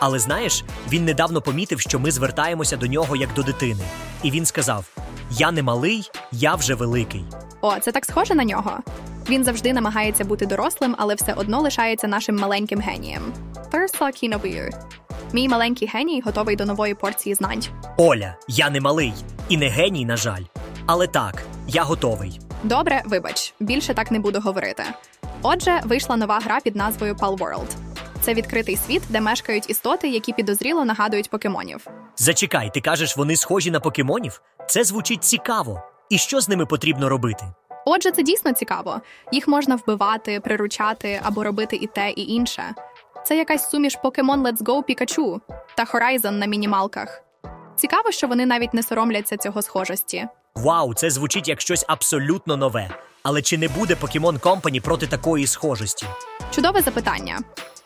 Але 0.00 0.18
знаєш, 0.18 0.64
він 0.90 1.04
недавно 1.04 1.40
помітив, 1.42 1.80
що 1.80 1.98
ми 1.98 2.10
звертаємося 2.10 2.76
до 2.76 2.86
нього 2.86 3.16
як 3.16 3.34
до 3.34 3.42
дитини. 3.42 3.84
І 4.22 4.30
він 4.30 4.46
сказав: 4.46 4.84
Я 5.30 5.50
не 5.52 5.62
малий, 5.62 6.10
я 6.32 6.54
вже 6.54 6.74
великий. 6.74 7.24
О, 7.60 7.78
це 7.78 7.92
так 7.92 8.04
схоже 8.04 8.34
на 8.34 8.44
нього. 8.44 8.78
Він 9.28 9.44
завжди 9.44 9.72
намагається 9.72 10.24
бути 10.24 10.46
дорослим, 10.46 10.94
але 10.98 11.14
все 11.14 11.32
одно 11.32 11.60
лишається 11.60 12.08
нашим 12.08 12.36
маленьким 12.36 12.80
генієм. 12.80 13.32
First 13.72 13.98
lucky 13.98 14.28
новий. 14.28 14.62
Мій 15.32 15.48
маленький 15.48 15.88
геній 15.88 16.20
готовий 16.20 16.56
до 16.56 16.64
нової 16.64 16.94
порції 16.94 17.34
знань. 17.34 17.64
Оля, 17.96 18.36
я 18.48 18.70
не 18.70 18.80
малий 18.80 19.12
і 19.48 19.56
не 19.56 19.68
геній, 19.68 20.04
на 20.04 20.16
жаль. 20.16 20.42
Але 20.86 21.06
так, 21.06 21.42
я 21.66 21.82
готовий. 21.82 22.40
Добре, 22.62 23.02
вибач, 23.06 23.54
більше 23.60 23.94
так 23.94 24.10
не 24.10 24.18
буду 24.18 24.40
говорити. 24.40 24.82
Отже, 25.42 25.80
вийшла 25.84 26.16
нова 26.16 26.40
гра 26.44 26.60
під 26.60 26.76
назвою 26.76 27.14
Pal 27.14 27.36
World. 27.36 27.76
Це 28.20 28.34
відкритий 28.34 28.76
світ, 28.76 29.02
де 29.08 29.20
мешкають 29.20 29.70
істоти, 29.70 30.08
які 30.08 30.32
підозріло 30.32 30.84
нагадують 30.84 31.30
покемонів. 31.30 31.86
Зачекай, 32.16 32.70
ти 32.74 32.80
кажеш, 32.80 33.16
вони 33.16 33.36
схожі 33.36 33.70
на 33.70 33.80
покемонів? 33.80 34.42
Це 34.68 34.84
звучить 34.84 35.24
цікаво. 35.24 35.82
І 36.10 36.18
що 36.18 36.40
з 36.40 36.48
ними 36.48 36.66
потрібно 36.66 37.08
робити? 37.08 37.44
Отже, 37.90 38.10
це 38.10 38.22
дійсно 38.22 38.52
цікаво. 38.52 39.00
Їх 39.32 39.48
можна 39.48 39.76
вбивати, 39.76 40.40
приручати 40.40 41.20
або 41.22 41.44
робити 41.44 41.76
і 41.76 41.86
те, 41.86 42.10
і 42.10 42.32
інше. 42.32 42.74
Це 43.26 43.36
якась 43.36 43.70
суміш 43.70 43.98
Pokemon 44.04 44.42
Let's 44.42 44.62
Go 44.62 44.82
Pikachu 44.82 45.40
та 45.76 45.84
Horizon 45.84 46.30
на 46.30 46.46
мінімалках. 46.46 47.22
Цікаво, 47.76 48.10
що 48.10 48.26
вони 48.28 48.46
навіть 48.46 48.74
не 48.74 48.82
соромляться 48.82 49.36
цього 49.36 49.62
схожості. 49.62 50.26
Вау, 50.54 50.94
це 50.94 51.10
звучить 51.10 51.48
як 51.48 51.60
щось 51.60 51.84
абсолютно 51.88 52.56
нове. 52.56 52.90
Але 53.22 53.42
чи 53.42 53.58
не 53.58 53.68
буде 53.68 53.94
Pokemon 53.94 54.40
Company 54.40 54.80
проти 54.80 55.06
такої 55.06 55.46
схожості? 55.46 56.06
Чудове 56.50 56.80
запитання. 56.80 57.38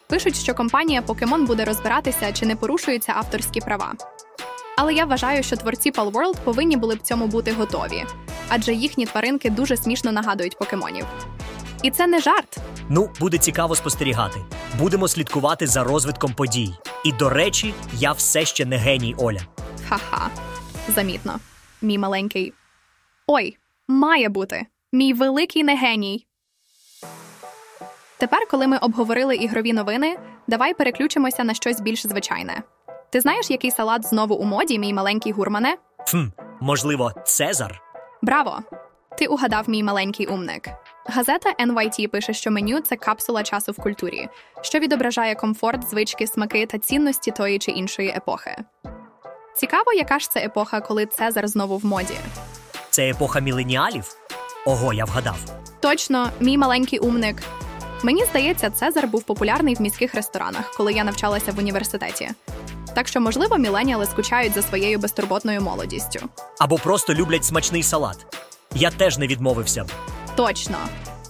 Пишуть, 0.06 0.36
що 0.36 0.54
компанія 0.54 1.00
Pokemon 1.00 1.46
буде 1.46 1.64
розбиратися, 1.64 2.32
чи 2.32 2.46
не 2.46 2.56
порушуються 2.56 3.12
авторські 3.16 3.60
права. 3.60 3.92
Але 4.76 4.94
я 4.94 5.04
вважаю, 5.04 5.42
що 5.42 5.56
творці 5.56 5.90
Palworld 5.90 6.36
повинні 6.44 6.76
були 6.76 6.94
б 6.94 7.02
цьому 7.02 7.26
бути 7.26 7.52
готові, 7.52 8.04
адже 8.48 8.74
їхні 8.74 9.06
тваринки 9.06 9.50
дуже 9.50 9.76
смішно 9.76 10.12
нагадують 10.12 10.58
покемонів. 10.58 11.06
І 11.82 11.90
це 11.90 12.06
не 12.06 12.20
жарт. 12.20 12.56
Ну, 12.88 13.10
буде 13.20 13.38
цікаво 13.38 13.76
спостерігати. 13.76 14.40
Будемо 14.78 15.08
слідкувати 15.08 15.66
за 15.66 15.84
розвитком 15.84 16.34
подій. 16.34 16.74
І 17.04 17.12
до 17.12 17.28
речі, 17.28 17.74
я 17.92 18.12
все 18.12 18.44
ще 18.44 18.64
не 18.64 18.76
геній 18.76 19.14
Оля. 19.18 19.40
Ха-ха. 19.88 20.30
Замітно. 20.88 21.40
Мій 21.82 21.98
маленький. 21.98 22.52
Ой, 23.26 23.56
має 23.88 24.28
бути. 24.28 24.66
Мій 24.92 25.12
великий 25.12 25.64
негеній. 25.64 26.26
Тепер, 28.18 28.48
коли 28.50 28.66
ми 28.66 28.78
обговорили 28.78 29.36
ігрові 29.36 29.72
новини, 29.72 30.16
давай 30.46 30.74
переключимося 30.74 31.44
на 31.44 31.54
щось 31.54 31.80
більш 31.80 32.06
звичайне. 32.06 32.62
Ти 33.12 33.20
знаєш, 33.20 33.50
який 33.50 33.70
салат 33.70 34.06
знову 34.06 34.34
у 34.34 34.44
моді, 34.44 34.78
мій 34.78 34.92
маленький 34.92 35.32
гурмане? 35.32 35.76
Хм, 36.08 36.24
можливо, 36.60 37.12
Цезар? 37.24 37.82
Браво! 38.22 38.58
Ти 39.18 39.26
угадав 39.26 39.70
мій 39.70 39.82
маленький 39.82 40.26
умник. 40.26 40.68
Газета 41.06 41.52
NYT 41.66 42.06
пише, 42.06 42.32
що 42.32 42.50
меню 42.50 42.80
це 42.80 42.96
капсула 42.96 43.42
часу 43.42 43.72
в 43.72 43.76
культурі, 43.76 44.28
що 44.62 44.78
відображає 44.78 45.34
комфорт, 45.34 45.90
звички, 45.90 46.26
смаки 46.26 46.66
та 46.66 46.78
цінності 46.78 47.30
тої 47.30 47.58
чи 47.58 47.70
іншої 47.70 48.08
епохи. 48.08 48.56
Цікаво, 49.56 49.92
яка 49.92 50.18
ж 50.18 50.30
це 50.30 50.40
епоха, 50.40 50.80
коли 50.80 51.06
Цезар 51.06 51.48
знову 51.48 51.78
в 51.78 51.84
моді. 51.84 52.14
Це 52.90 53.10
епоха 53.10 53.40
міленіалів? 53.40 54.16
Ого, 54.66 54.92
я 54.92 55.04
вгадав. 55.04 55.38
Точно, 55.80 56.30
мій 56.40 56.58
маленький 56.58 56.98
умник. 56.98 57.42
Мені 58.02 58.24
здається, 58.24 58.70
Цезар 58.70 59.06
був 59.08 59.22
популярний 59.22 59.74
в 59.74 59.80
міських 59.80 60.14
ресторанах, 60.14 60.74
коли 60.76 60.92
я 60.92 61.04
навчалася 61.04 61.52
в 61.52 61.58
університеті. 61.58 62.30
Так 62.94 63.08
що, 63.08 63.20
можливо, 63.20 63.58
міленіали 63.58 64.06
скучають 64.06 64.54
за 64.54 64.62
своєю 64.62 64.98
безтурботною 64.98 65.60
молодістю. 65.60 66.20
Або 66.58 66.76
просто 66.78 67.14
люблять 67.14 67.44
смачний 67.44 67.82
салат. 67.82 68.36
Я 68.74 68.90
теж 68.90 69.18
не 69.18 69.26
відмовився. 69.26 69.86
Точно. 70.36 70.76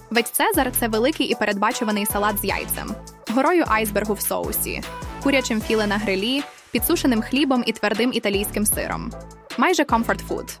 Ведь 0.09 0.27
Цезар 0.27 0.71
це 0.79 0.87
великий 0.87 1.27
і 1.27 1.35
передбачуваний 1.35 2.05
салат 2.05 2.39
з 2.39 2.43
яйцем, 2.43 2.95
горою 3.35 3.65
айсбергу 3.67 4.13
в 4.13 4.21
соусі, 4.21 4.81
курячим 5.23 5.61
філе 5.61 5.87
на 5.87 5.97
грилі, 5.97 6.43
підсушеним 6.71 7.21
хлібом 7.21 7.63
і 7.65 7.71
твердим 7.71 8.13
італійським 8.13 8.65
сиром. 8.65 9.11
Майже 9.57 9.83
comfort 9.83 10.27
food. 10.29 10.57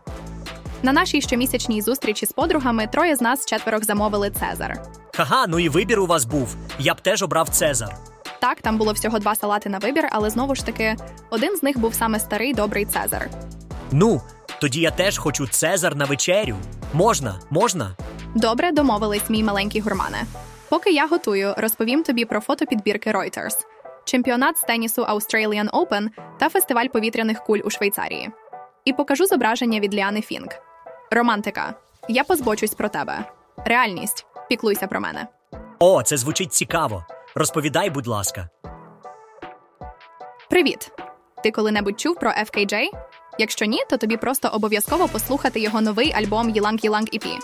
На 0.83 0.93
нашій 0.93 1.21
щомісячній 1.21 1.81
зустрічі 1.81 2.25
з 2.25 2.31
подругами 2.31 2.87
троє 2.87 3.15
з 3.15 3.21
нас 3.21 3.45
четверох 3.45 3.83
замовили 3.83 4.29
Цезар. 4.31 4.83
Ха-ха, 5.15 5.45
ну 5.47 5.59
і 5.59 5.69
вибір 5.69 5.99
у 5.99 6.05
вас 6.05 6.25
був. 6.25 6.55
Я 6.79 6.93
б 6.93 7.01
теж 7.01 7.23
обрав 7.23 7.49
Цезар. 7.49 7.97
Так, 8.43 8.61
там 8.61 8.77
було 8.77 8.93
всього 8.93 9.19
два 9.19 9.35
салати 9.35 9.69
на 9.69 9.77
вибір, 9.77 10.07
але 10.11 10.29
знову 10.29 10.55
ж 10.55 10.65
таки, 10.65 10.95
один 11.29 11.57
з 11.57 11.63
них 11.63 11.77
був 11.77 11.93
саме 11.93 12.19
старий 12.19 12.53
добрий 12.53 12.85
Цезар. 12.85 13.29
Ну, 13.91 14.21
тоді 14.61 14.81
я 14.81 14.91
теж 14.91 15.17
хочу 15.17 15.47
Цезар 15.47 15.95
на 15.95 16.05
вечерю. 16.05 16.55
Можна, 16.93 17.39
можна. 17.49 17.95
Добре, 18.35 18.71
домовились, 18.71 19.29
мій 19.29 19.43
маленький 19.43 19.81
гурмане. 19.81 20.23
Поки 20.69 20.91
я 20.91 21.07
готую, 21.07 21.53
розповім 21.57 22.03
тобі 22.03 22.25
про 22.25 22.39
фотопідбірки 22.39 23.11
Reuters, 23.11 23.55
чемпіонат 24.05 24.57
з 24.57 24.61
тенісу 24.61 25.03
Australian 25.03 25.69
Open 25.69 26.07
та 26.39 26.49
фестиваль 26.49 26.87
повітряних 26.87 27.43
куль 27.43 27.59
у 27.65 27.69
Швейцарії. 27.69 28.31
І 28.85 28.93
покажу 28.93 29.25
зображення 29.25 29.79
від 29.79 29.95
Ліани 29.95 30.21
Фінк. 30.21 30.51
Романтика. 31.11 31.73
Я 32.09 32.23
позбочусь 32.23 32.73
про 32.73 32.89
тебе. 32.89 33.25
Реальність. 33.65 34.25
Піклуйся 34.49 34.87
про 34.87 34.99
мене. 34.99 35.27
О, 35.79 36.03
це 36.03 36.17
звучить 36.17 36.53
цікаво. 36.53 37.05
Розповідай, 37.35 37.89
будь 37.89 38.07
ласка. 38.07 38.49
Привіт! 40.49 40.91
Ти 41.43 41.51
коли-небудь 41.51 41.99
чув 41.99 42.15
про 42.15 42.31
FKJ? 42.31 42.85
Якщо 43.39 43.65
ні, 43.65 43.83
то 43.89 43.97
тобі 43.97 44.17
просто 44.17 44.47
обов'язково 44.47 45.07
послухати 45.07 45.59
його 45.59 45.81
новий 45.81 46.13
альбом 46.13 46.49
Їланг 46.49 46.79
Їланг 46.79 47.07
EP. 47.07 47.37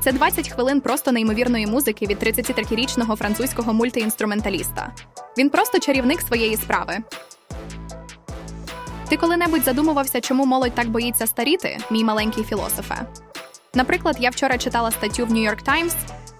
Це 0.00 0.12
20 0.12 0.48
хвилин 0.48 0.80
просто 0.80 1.12
неймовірної 1.12 1.66
музики 1.66 2.06
від 2.06 2.22
33-річного 2.22 3.16
французького 3.16 3.72
мультиінструменталіста. 3.72 4.92
Він 5.38 5.50
просто 5.50 5.78
чарівник 5.78 6.20
своєї 6.20 6.56
справи. 6.56 6.98
Ти 9.08 9.16
коли-небудь 9.16 9.64
задумувався, 9.64 10.20
чому 10.20 10.46
молодь 10.46 10.74
так 10.74 10.88
боїться 10.88 11.26
старіти, 11.26 11.78
мій 11.90 12.04
маленький 12.04 12.44
філософе? 12.44 13.06
Наприклад, 13.74 14.16
я 14.20 14.30
вчора 14.30 14.58
читала 14.58 14.90
статтю 14.90 15.26
в 15.26 15.30
New 15.30 15.50
York 15.50 15.64
Times, 15.68 15.94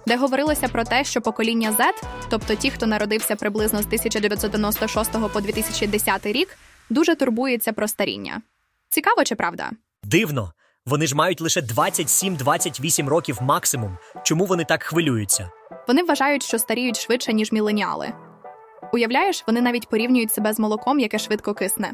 де 0.07 0.17
говорилося 0.17 0.67
про 0.67 0.83
те, 0.83 1.03
що 1.03 1.21
покоління 1.21 1.75
Z, 1.79 2.03
тобто 2.29 2.55
ті, 2.55 2.71
хто 2.71 2.85
народився 2.85 3.35
приблизно 3.35 3.81
з 3.81 3.85
1996 3.85 5.11
по 5.33 5.41
2010 5.41 6.25
рік, 6.25 6.57
дуже 6.89 7.15
турбується 7.15 7.73
про 7.73 7.87
старіння. 7.87 8.41
Цікаво 8.89 9.23
чи 9.23 9.35
правда? 9.35 9.69
Дивно. 10.03 10.53
Вони 10.85 11.07
ж 11.07 11.15
мають 11.15 11.41
лише 11.41 11.61
27-28 11.61 13.07
років 13.07 13.37
максимум. 13.41 13.97
Чому 14.23 14.45
вони 14.45 14.65
так 14.65 14.83
хвилюються? 14.83 15.49
Вони 15.87 16.03
вважають, 16.03 16.43
що 16.43 16.59
старіють 16.59 16.99
швидше, 16.99 17.33
ніж 17.33 17.51
міленіали. 17.51 18.13
Уявляєш, 18.93 19.43
вони 19.47 19.61
навіть 19.61 19.89
порівнюють 19.89 20.33
себе 20.33 20.53
з 20.53 20.59
молоком, 20.59 20.99
яке 20.99 21.19
швидко 21.19 21.53
кисне. 21.53 21.93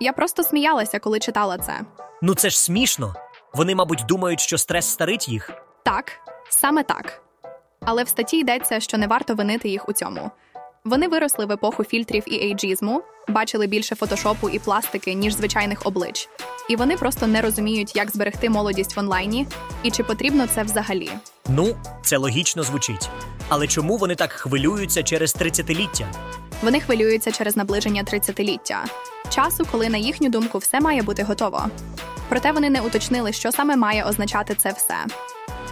Я 0.00 0.12
просто 0.12 0.42
сміялася, 0.42 0.98
коли 0.98 1.18
читала 1.18 1.58
це. 1.58 1.80
Ну 2.22 2.34
це 2.34 2.50
ж 2.50 2.60
смішно. 2.60 3.14
Вони, 3.54 3.74
мабуть, 3.74 4.04
думають, 4.08 4.40
що 4.40 4.58
стрес 4.58 4.86
старить 4.86 5.28
їх. 5.28 5.50
Так, 5.84 6.12
саме 6.50 6.82
так. 6.82 7.22
Але 7.86 8.04
в 8.04 8.08
статті 8.08 8.36
йдеться, 8.36 8.80
що 8.80 8.98
не 8.98 9.06
варто 9.06 9.34
винити 9.34 9.68
їх 9.68 9.88
у 9.88 9.92
цьому. 9.92 10.30
Вони 10.84 11.08
виросли 11.08 11.46
в 11.46 11.52
епоху 11.52 11.84
фільтрів 11.84 12.22
і 12.26 12.34
ейджізму, 12.34 13.02
бачили 13.28 13.66
більше 13.66 13.94
фотошопу 13.94 14.48
і 14.48 14.58
пластики, 14.58 15.14
ніж 15.14 15.34
звичайних 15.34 15.86
облич. 15.86 16.28
І 16.68 16.76
вони 16.76 16.96
просто 16.96 17.26
не 17.26 17.40
розуміють, 17.40 17.96
як 17.96 18.10
зберегти 18.10 18.50
молодість 18.50 18.96
в 18.96 18.98
онлайні 18.98 19.46
і 19.82 19.90
чи 19.90 20.02
потрібно 20.04 20.46
це 20.46 20.62
взагалі. 20.62 21.10
Ну, 21.48 21.76
це 22.02 22.16
логічно 22.16 22.62
звучить. 22.62 23.08
Але 23.48 23.66
чому 23.66 23.96
вони 23.96 24.14
так 24.14 24.32
хвилюються 24.32 25.02
через 25.02 25.36
30-ліття? 25.36 26.06
Вони 26.62 26.80
хвилюються 26.80 27.32
через 27.32 27.56
наближення 27.56 28.02
30-ліття, 28.02 28.84
часу, 29.30 29.66
коли, 29.72 29.88
на 29.88 29.98
їхню 29.98 30.28
думку, 30.28 30.58
все 30.58 30.80
має 30.80 31.02
бути 31.02 31.22
готово. 31.22 31.64
Проте 32.28 32.52
вони 32.52 32.70
не 32.70 32.80
уточнили, 32.80 33.32
що 33.32 33.52
саме 33.52 33.76
має 33.76 34.04
означати 34.04 34.54
це 34.54 34.72
все. 34.72 34.94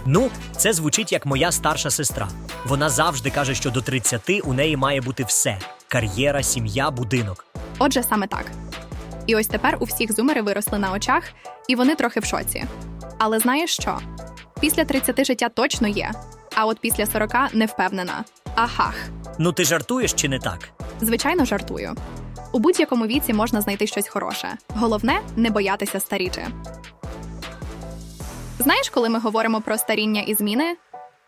Ну, 0.06 0.30
це 0.56 0.73
звучить 0.73 1.12
як 1.12 1.26
моя 1.26 1.52
старша 1.52 1.90
сестра. 1.90 2.28
Вона 2.66 2.88
завжди 2.90 3.30
каже, 3.30 3.54
що 3.54 3.70
до 3.70 3.80
30 3.82 4.30
у 4.44 4.52
неї 4.52 4.76
має 4.76 5.00
бути 5.00 5.25
все: 5.25 5.58
кар'єра, 5.88 6.42
сім'я, 6.42 6.90
будинок. 6.90 7.46
Отже, 7.78 8.02
саме 8.02 8.26
так. 8.26 8.46
І 9.26 9.37
ось 9.37 9.46
тепер 9.46 9.76
у 9.80 9.84
всіх 9.84 10.12
зумери 10.12 10.42
виросли 10.42 10.78
на 10.78 10.92
очах, 10.92 11.23
і 11.68 11.75
вони 11.75 11.94
трохи 11.94 12.20
в 12.20 12.25
шоці. 12.25 12.64
Але 13.18 13.38
знаєш 13.38 13.75
що? 13.75 13.99
Після 14.61 14.84
30 14.84 15.25
життя 15.26 15.49
точно 15.49 15.88
є, 15.88 16.11
а 16.54 16.66
от 16.66 16.80
після 16.80 17.06
40 17.06 17.34
не 17.52 17.66
впевнена. 17.66 18.25
Ахах. 18.54 18.94
Ну 19.38 19.52
ти 19.52 19.64
жартуєш 19.64 20.12
чи 20.12 20.28
не 20.28 20.38
так? 20.38 20.68
Звичайно, 21.00 21.44
жартую. 21.44 21.94
У 22.52 22.58
будь-якому 22.58 23.06
віці 23.06 23.32
можна 23.32 23.61
знайти 23.61 23.87
щось 23.87 24.08
хороше. 24.08 24.49
Головне 24.68 25.20
не 25.37 25.50
боятися 25.50 26.00
старіти. 26.00 26.46
Знаєш, 28.58 28.90
коли 28.90 29.08
ми 29.08 29.18
говоримо 29.18 29.61
про 29.61 29.78
старіння 29.78 30.20
і 30.20 30.34
зміни, 30.34 30.76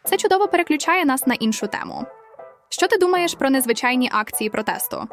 це 0.04 0.16
чудово 0.16 0.48
переключає 0.48 1.04
нас 1.04 1.26
на 1.26 1.34
іншу 1.34 1.66
тему. 1.66 2.06
Що 2.68 2.88
ти 2.88 2.98
думаєш 2.98 3.34
про 3.34 3.50
незвичайні 3.50 4.10
акції 4.12 4.50
протесту? 4.50 5.08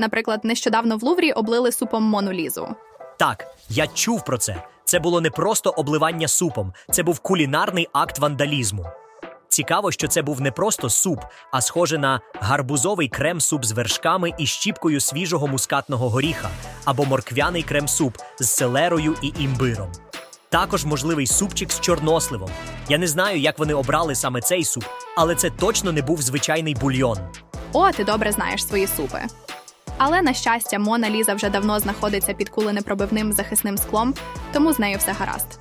Наприклад, 0.00 0.40
нещодавно 0.44 0.96
в 0.96 1.02
Луврі 1.02 1.32
облили 1.32 1.72
супом 1.72 2.04
Мону-Лізу. 2.04 2.68
Так, 3.18 3.46
я 3.68 3.86
чув 3.86 4.24
про 4.24 4.38
це. 4.38 4.62
Це 4.84 4.98
було 4.98 5.20
не 5.20 5.30
просто 5.30 5.70
обливання 5.70 6.28
супом, 6.28 6.72
це 6.90 7.02
був 7.02 7.18
кулінарний 7.18 7.88
акт 7.92 8.18
вандалізму. 8.18 8.86
Цікаво, 9.48 9.92
що 9.92 10.08
це 10.08 10.22
був 10.22 10.40
не 10.40 10.50
просто 10.50 10.90
суп, 10.90 11.20
а 11.52 11.60
схоже 11.60 11.98
на 11.98 12.20
гарбузовий 12.40 13.08
крем-суп 13.08 13.64
з 13.64 13.72
вершками 13.72 14.32
і 14.38 14.46
щіпкою 14.46 15.00
свіжого 15.00 15.46
мускатного 15.46 16.08
горіха 16.08 16.48
або 16.84 17.04
морквяний 17.04 17.62
крем-суп 17.62 18.16
з 18.38 18.50
селерою 18.50 19.16
і 19.22 19.32
імбиром. 19.38 19.92
Також 20.54 20.84
можливий 20.84 21.26
супчик 21.26 21.72
з 21.72 21.80
чорносливом. 21.80 22.50
Я 22.88 22.98
не 22.98 23.06
знаю, 23.06 23.40
як 23.40 23.58
вони 23.58 23.74
обрали 23.74 24.14
саме 24.14 24.40
цей 24.40 24.64
суп, 24.64 24.84
але 25.16 25.34
це 25.34 25.50
точно 25.50 25.92
не 25.92 26.02
був 26.02 26.22
звичайний 26.22 26.74
бульйон. 26.74 27.18
О, 27.72 27.92
ти 27.92 28.04
добре 28.04 28.32
знаєш 28.32 28.66
свої 28.66 28.86
супи. 28.86 29.22
Але 29.98 30.22
на 30.22 30.34
щастя, 30.34 30.78
Мона 30.78 31.10
Ліза 31.10 31.34
вже 31.34 31.50
давно 31.50 31.80
знаходиться 31.80 32.34
під 32.34 32.48
куленепробивним 32.48 33.32
захисним 33.32 33.78
склом, 33.78 34.14
тому 34.52 34.72
з 34.72 34.78
нею 34.78 34.98
все 34.98 35.12
гаразд. 35.12 35.60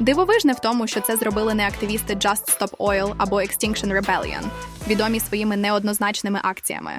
Дивовижне 0.00 0.52
в 0.52 0.60
тому, 0.60 0.86
що 0.86 1.00
це 1.00 1.16
зробили 1.16 1.54
не 1.54 1.66
активісти 1.66 2.14
Just 2.14 2.58
Stop 2.58 2.76
Oil 2.76 3.14
або 3.18 3.36
Extinction 3.36 4.00
Rebellion, 4.00 4.44
відомі 4.88 5.20
своїми 5.20 5.56
неоднозначними 5.56 6.40
акціями. 6.42 6.92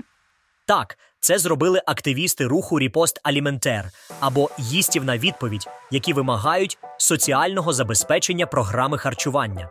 Так, 0.66 0.98
це 1.20 1.40
зробили 1.40 1.82
активісти 1.86 2.48
руху 2.48 2.80
Ріпост 2.80 3.20
Аліментер 3.24 3.92
або 4.20 4.50
їстівна 4.58 5.18
відповідь, 5.18 5.68
які 5.92 6.14
вимагають 6.14 6.78
соціального 6.98 7.74
забезпечення 7.74 8.46
програми 8.46 8.98
харчування. 8.98 9.70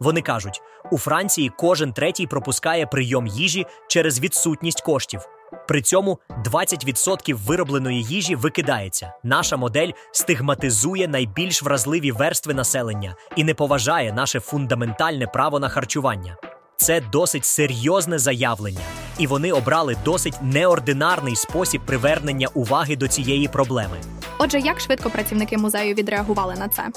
Вони 0.00 0.22
кажуть, 0.22 0.60
у 0.90 0.98
Франції 0.98 1.52
кожен 1.58 1.92
третій 1.92 2.26
пропускає 2.26 2.86
прийом 2.86 3.26
їжі 3.26 3.66
через 3.88 4.20
відсутність 4.20 4.80
коштів. 4.80 5.20
При 5.68 5.82
цьому 5.82 6.18
20% 6.44 7.34
виробленої 7.34 8.02
їжі 8.02 8.34
викидається. 8.34 9.12
Наша 9.22 9.56
модель 9.56 9.90
стигматизує 10.12 11.08
найбільш 11.08 11.62
вразливі 11.62 12.12
верстви 12.12 12.54
населення 12.54 13.16
і 13.36 13.44
не 13.44 13.54
поважає 13.54 14.12
наше 14.12 14.40
фундаментальне 14.40 15.26
право 15.26 15.60
на 15.60 15.68
харчування. 15.68 16.36
Це 16.82 17.00
досить 17.12 17.44
серйозне 17.44 18.18
заявлення, 18.18 18.80
і 19.18 19.26
вони 19.26 19.52
обрали 19.52 19.96
досить 20.04 20.34
неординарний 20.42 21.36
спосіб 21.36 21.80
привернення 21.86 22.48
уваги 22.54 22.96
до 22.96 23.08
цієї 23.08 23.48
проблеми. 23.48 23.96
Отже, 24.38 24.60
як 24.60 24.80
швидко 24.80 25.10
працівники 25.10 25.58
музею 25.58 25.94
відреагували 25.94 26.54
на 26.54 26.68
це? 26.68 26.88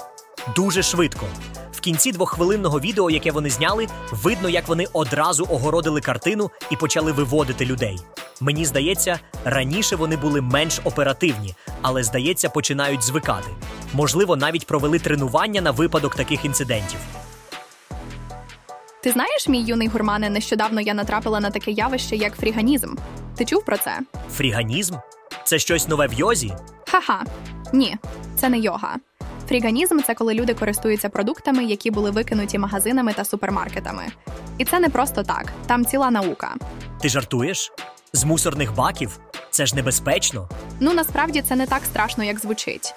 Дуже 0.56 0.82
швидко. 0.82 1.26
В 1.72 1.80
кінці 1.80 2.12
двоххвилинного 2.12 2.80
відео, 2.80 3.10
яке 3.10 3.32
вони 3.32 3.50
зняли, 3.50 3.86
видно, 4.12 4.48
як 4.48 4.68
вони 4.68 4.86
одразу 4.92 5.44
огородили 5.50 6.00
картину 6.00 6.50
і 6.70 6.76
почали 6.76 7.12
виводити 7.12 7.64
людей. 7.64 7.98
Мені 8.40 8.64
здається, 8.64 9.18
раніше 9.44 9.96
вони 9.96 10.16
були 10.16 10.40
менш 10.40 10.80
оперативні, 10.84 11.54
але 11.82 12.02
здається, 12.02 12.48
починають 12.48 13.02
звикати. 13.02 13.48
Можливо, 13.92 14.36
навіть 14.36 14.66
провели 14.66 14.98
тренування 14.98 15.60
на 15.60 15.70
випадок 15.70 16.14
таких 16.14 16.44
інцидентів. 16.44 16.98
Ти 19.02 19.12
знаєш, 19.12 19.48
мій 19.48 19.62
юний 19.62 19.88
гурмане, 19.88 20.30
нещодавно 20.30 20.80
я 20.80 20.94
натрапила 20.94 21.40
на 21.40 21.50
таке 21.50 21.70
явище, 21.70 22.16
як 22.16 22.36
фріганізм. 22.36 22.94
Ти 23.36 23.44
чув 23.44 23.64
про 23.64 23.76
це? 23.76 24.00
Фріганізм? 24.32 24.94
Це 25.44 25.58
щось 25.58 25.88
нове 25.88 26.06
в 26.06 26.12
йозі? 26.12 26.52
Ха-ха. 26.88 27.24
Ні, 27.72 27.96
це 28.36 28.48
не 28.48 28.58
йога. 28.58 28.96
Фріганізм 29.48 30.00
це 30.06 30.14
коли 30.14 30.34
люди 30.34 30.54
користуються 30.54 31.08
продуктами, 31.08 31.64
які 31.64 31.90
були 31.90 32.10
викинуті 32.10 32.58
магазинами 32.58 33.12
та 33.12 33.24
супермаркетами. 33.24 34.06
І 34.58 34.64
це 34.64 34.80
не 34.80 34.88
просто 34.88 35.22
так, 35.22 35.52
там 35.66 35.84
ціла 35.84 36.10
наука. 36.10 36.54
Ти 37.00 37.08
жартуєш? 37.08 37.72
З 38.12 38.24
мусорних 38.24 38.74
баків? 38.74 39.18
Це 39.50 39.66
ж 39.66 39.76
небезпечно. 39.76 40.48
Ну 40.80 40.92
насправді 40.94 41.42
це 41.42 41.56
не 41.56 41.66
так 41.66 41.84
страшно, 41.84 42.24
як 42.24 42.38
звучить. 42.38 42.94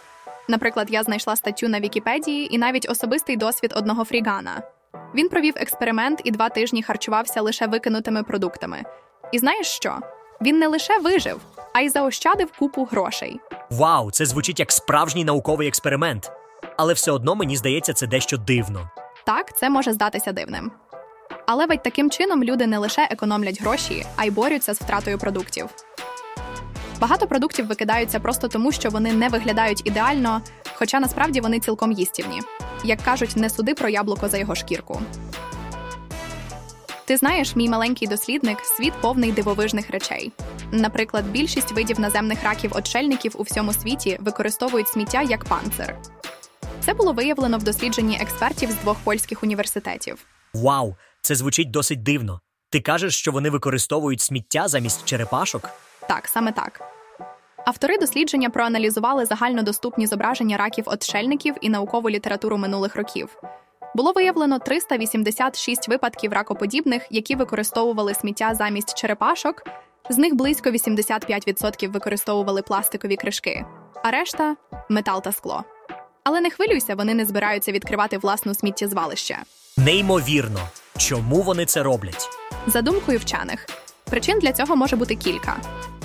Наприклад, 0.47 0.87
я 0.89 1.03
знайшла 1.03 1.35
статтю 1.35 1.67
на 1.67 1.79
Вікіпедії 1.79 2.55
і 2.55 2.57
навіть 2.57 2.89
особистий 2.89 3.37
досвід 3.37 3.73
одного 3.75 4.05
фрігана. 4.05 4.61
Він 5.15 5.29
провів 5.29 5.53
експеримент 5.57 6.21
і 6.23 6.31
два 6.31 6.49
тижні 6.49 6.83
харчувався 6.83 7.41
лише 7.41 7.67
викинутими 7.67 8.23
продуктами. 8.23 8.83
І 9.31 9.39
знаєш 9.39 9.67
що? 9.67 9.97
Він 10.41 10.59
не 10.59 10.67
лише 10.67 10.99
вижив, 10.99 11.41
а 11.73 11.81
й 11.81 11.89
заощадив 11.89 12.51
купу 12.59 12.83
грошей. 12.91 13.39
Вау, 13.69 14.11
це 14.11 14.25
звучить 14.25 14.59
як 14.59 14.71
справжній 14.71 15.25
науковий 15.25 15.67
експеримент. 15.67 16.31
Але 16.77 16.93
все 16.93 17.11
одно 17.11 17.35
мені 17.35 17.57
здається, 17.57 17.93
це 17.93 18.07
дещо 18.07 18.37
дивно. 18.37 18.89
Так, 19.25 19.57
це 19.57 19.69
може 19.69 19.93
здатися 19.93 20.31
дивним. 20.31 20.71
Але 21.45 21.65
ведь 21.65 21.83
таким 21.83 22.09
чином 22.09 22.43
люди 22.43 22.67
не 22.67 22.77
лише 22.77 23.07
економлять 23.11 23.61
гроші, 23.61 24.05
а 24.15 24.25
й 24.25 24.31
борються 24.31 24.73
з 24.73 24.81
втратою 24.81 25.17
продуктів. 25.17 25.69
Багато 26.99 27.27
продуктів 27.27 27.67
викидаються 27.67 28.19
просто 28.19 28.47
тому, 28.47 28.71
що 28.71 28.89
вони 28.89 29.13
не 29.13 29.29
виглядають 29.29 29.87
ідеально, 29.87 30.41
хоча 30.79 30.99
насправді 30.99 31.41
вони 31.41 31.59
цілком 31.59 31.91
їстівні. 31.91 32.41
Як 32.83 33.01
кажуть, 33.01 33.35
не 33.35 33.49
суди 33.49 33.73
про 33.73 33.89
яблуко 33.89 34.29
за 34.29 34.37
його 34.37 34.55
шкірку. 34.55 35.01
Ти 37.05 37.17
знаєш, 37.17 37.55
мій 37.55 37.69
маленький 37.69 38.07
дослідник 38.07 38.59
світ 38.59 38.93
повний 39.01 39.31
дивовижних 39.31 39.89
речей. 39.89 40.31
Наприклад, 40.71 41.25
більшість 41.31 41.71
видів 41.71 41.99
наземних 41.99 42.43
раків 42.43 42.71
отшельників 42.73 43.35
у 43.37 43.43
всьому 43.43 43.73
світі 43.73 44.17
використовують 44.21 44.87
сміття 44.87 45.21
як 45.21 45.45
панцир. 45.45 45.97
Це 46.79 46.93
було 46.93 47.13
виявлено 47.13 47.57
в 47.57 47.63
дослідженні 47.63 48.17
експертів 48.21 48.71
з 48.71 48.75
двох 48.75 48.97
польських 48.99 49.43
університетів. 49.43 50.25
Вау, 50.53 50.95
це 51.21 51.35
звучить 51.35 51.71
досить 51.71 52.03
дивно. 52.03 52.41
Ти 52.69 52.81
кажеш, 52.81 53.15
що 53.17 53.31
вони 53.31 53.49
використовують 53.49 54.21
сміття 54.21 54.67
замість 54.67 55.05
черепашок? 55.05 55.69
Так, 56.07 56.27
саме 56.27 56.51
так. 56.51 56.98
Автори 57.65 57.97
дослідження 57.97 58.49
проаналізували 58.49 59.25
загальнодоступні 59.25 60.07
зображення 60.07 60.57
раків 60.57 60.83
отшельників 60.87 61.55
і 61.61 61.69
наукову 61.69 62.09
літературу 62.09 62.57
минулих 62.57 62.95
років. 62.95 63.37
Було 63.95 64.11
виявлено 64.11 64.59
386 64.59 65.87
випадків 65.87 66.33
ракоподібних, 66.33 67.07
які 67.11 67.35
використовували 67.35 68.13
сміття 68.13 68.55
замість 68.55 68.97
черепашок. 68.97 69.63
З 70.09 70.17
них 70.17 70.35
близько 70.35 70.69
85% 70.69 71.91
використовували 71.91 72.61
пластикові 72.61 73.15
кришки, 73.15 73.65
а 74.03 74.11
решта 74.11 74.55
метал 74.89 75.23
та 75.23 75.31
скло. 75.31 75.63
Але 76.23 76.41
не 76.41 76.49
хвилюйся, 76.49 76.95
вони 76.95 77.13
не 77.13 77.25
збираються 77.25 77.71
відкривати 77.71 78.17
власну 78.17 78.53
сміттєзвалище. 78.53 79.37
Неймовірно, 79.77 80.59
чому 80.97 81.41
вони 81.41 81.65
це 81.65 81.83
роблять? 81.83 82.29
За 82.67 82.81
думкою 82.81 83.19
вчених, 83.19 83.65
причин 84.09 84.39
для 84.39 84.53
цього 84.53 84.75
може 84.75 84.95
бути 84.95 85.15
кілька: 85.15 85.57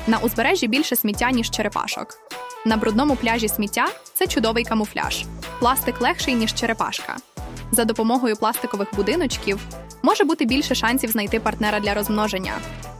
на 0.06 0.18
узбережжі 0.18 0.68
більше 0.68 0.96
сміття, 0.96 1.30
ніж 1.30 1.50
черепашок. 1.50 2.08
На 2.66 2.76
брудному 2.76 3.16
пляжі 3.16 3.48
сміття 3.48 3.86
це 4.14 4.26
чудовий 4.26 4.64
камуфляж. 4.64 5.24
Пластик 5.58 6.00
легший, 6.00 6.34
ніж 6.34 6.54
черепашка. 6.54 7.16
За 7.72 7.84
допомогою 7.84 8.36
пластикових 8.36 8.88
будиночків 8.94 9.60
може 10.02 10.24
бути 10.24 10.44
більше 10.44 10.74
шансів 10.74 11.10
знайти 11.10 11.40
партнера 11.40 11.80
для 11.80 11.94
розмноження. 11.94 12.52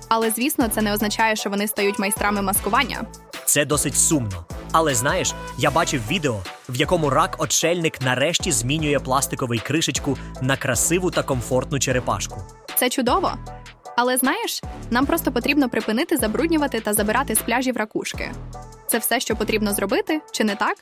Але 0.08 0.30
звісно, 0.30 0.68
це 0.68 0.82
не 0.82 0.92
означає, 0.92 1.36
що 1.36 1.50
вони 1.50 1.68
стають 1.68 1.98
майстрами 1.98 2.42
маскування. 2.42 3.02
Це 3.44 3.64
досить 3.64 3.96
сумно. 3.96 4.44
Але 4.72 4.94
знаєш, 4.94 5.34
я 5.58 5.70
бачив 5.70 6.02
відео, 6.10 6.40
в 6.68 6.76
якому 6.76 7.10
рак-отшельник 7.10 8.04
нарешті 8.04 8.52
змінює 8.52 8.98
пластиковий 8.98 9.58
кришечку 9.58 10.18
на 10.42 10.56
красиву 10.56 11.10
та 11.10 11.22
комфортну 11.22 11.78
черепашку. 11.78 12.40
Це 12.74 12.90
чудово. 12.90 13.32
Але 13.96 14.16
знаєш, 14.16 14.62
нам 14.90 15.07
просто 15.07 15.33
потрібно 15.33 15.68
припинити 15.68 16.16
забруднювати 16.16 16.80
та 16.80 16.92
забирати 16.92 17.35
з 17.35 17.38
пляжів 17.38 17.76
ракушки. 17.76 18.30
Це 18.87 18.98
все, 18.98 19.20
що 19.20 19.37
потрібно 19.37 19.72
зробити, 19.72 20.20
чи 20.33 20.44
не 20.44 20.54
так? 20.54 20.76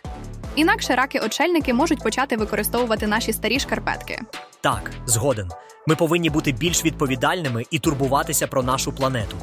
Інакше 0.57 0.95
раки-очельники 0.95 1.73
можуть 1.73 2.03
почати 2.03 2.37
використовувати 2.37 3.07
наші 3.07 3.33
старі 3.33 3.61
шкарпетки. 3.61 4.21
Так, 4.61 4.91
згоден. 5.07 5.51
Ми 5.87 5.97
повинні 5.97 6.31
бути 6.31 6.53
більш 6.53 6.85
відповідальними 6.85 7.65
і 7.71 7.79
турбуватися 7.79 8.47
про 8.47 8.63
нашу 8.63 8.93
планету. 8.93 9.37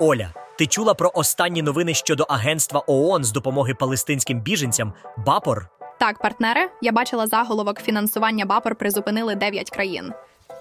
Оля, 0.00 0.28
ти 0.58 0.66
чула 0.66 0.94
про 0.94 1.10
останні 1.14 1.62
новини 1.62 1.94
щодо 1.94 2.26
агентства 2.28 2.84
ООН 2.86 3.24
з 3.24 3.32
допомоги 3.32 3.74
палестинським 3.74 4.40
біженцям 4.40 4.92
БАПОР? 5.26 5.68
Так, 5.98 6.18
партнери, 6.18 6.68
я 6.82 6.92
бачила 6.92 7.26
заголовок 7.26 7.80
фінансування 7.80 8.46
БАПОР 8.46 8.74
призупинили 8.74 9.34
9 9.34 9.70
країн. 9.70 10.12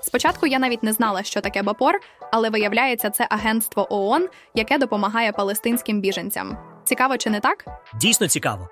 Спочатку 0.05 0.47
я 0.47 0.59
навіть 0.59 0.83
не 0.83 0.93
знала, 0.93 1.23
що 1.23 1.41
таке 1.41 1.63
БАПОР, 1.63 1.99
але 2.31 2.49
виявляється, 2.49 3.09
це 3.09 3.27
агентство 3.29 3.87
ООН, 3.89 4.27
яке 4.55 4.77
допомагає 4.77 5.31
палестинським 5.31 6.01
біженцям. 6.01 6.57
Цікаво, 6.83 7.17
чи 7.17 7.29
не 7.29 7.39
так? 7.39 7.65
Дійсно 8.01 8.27
цікаво. 8.27 8.69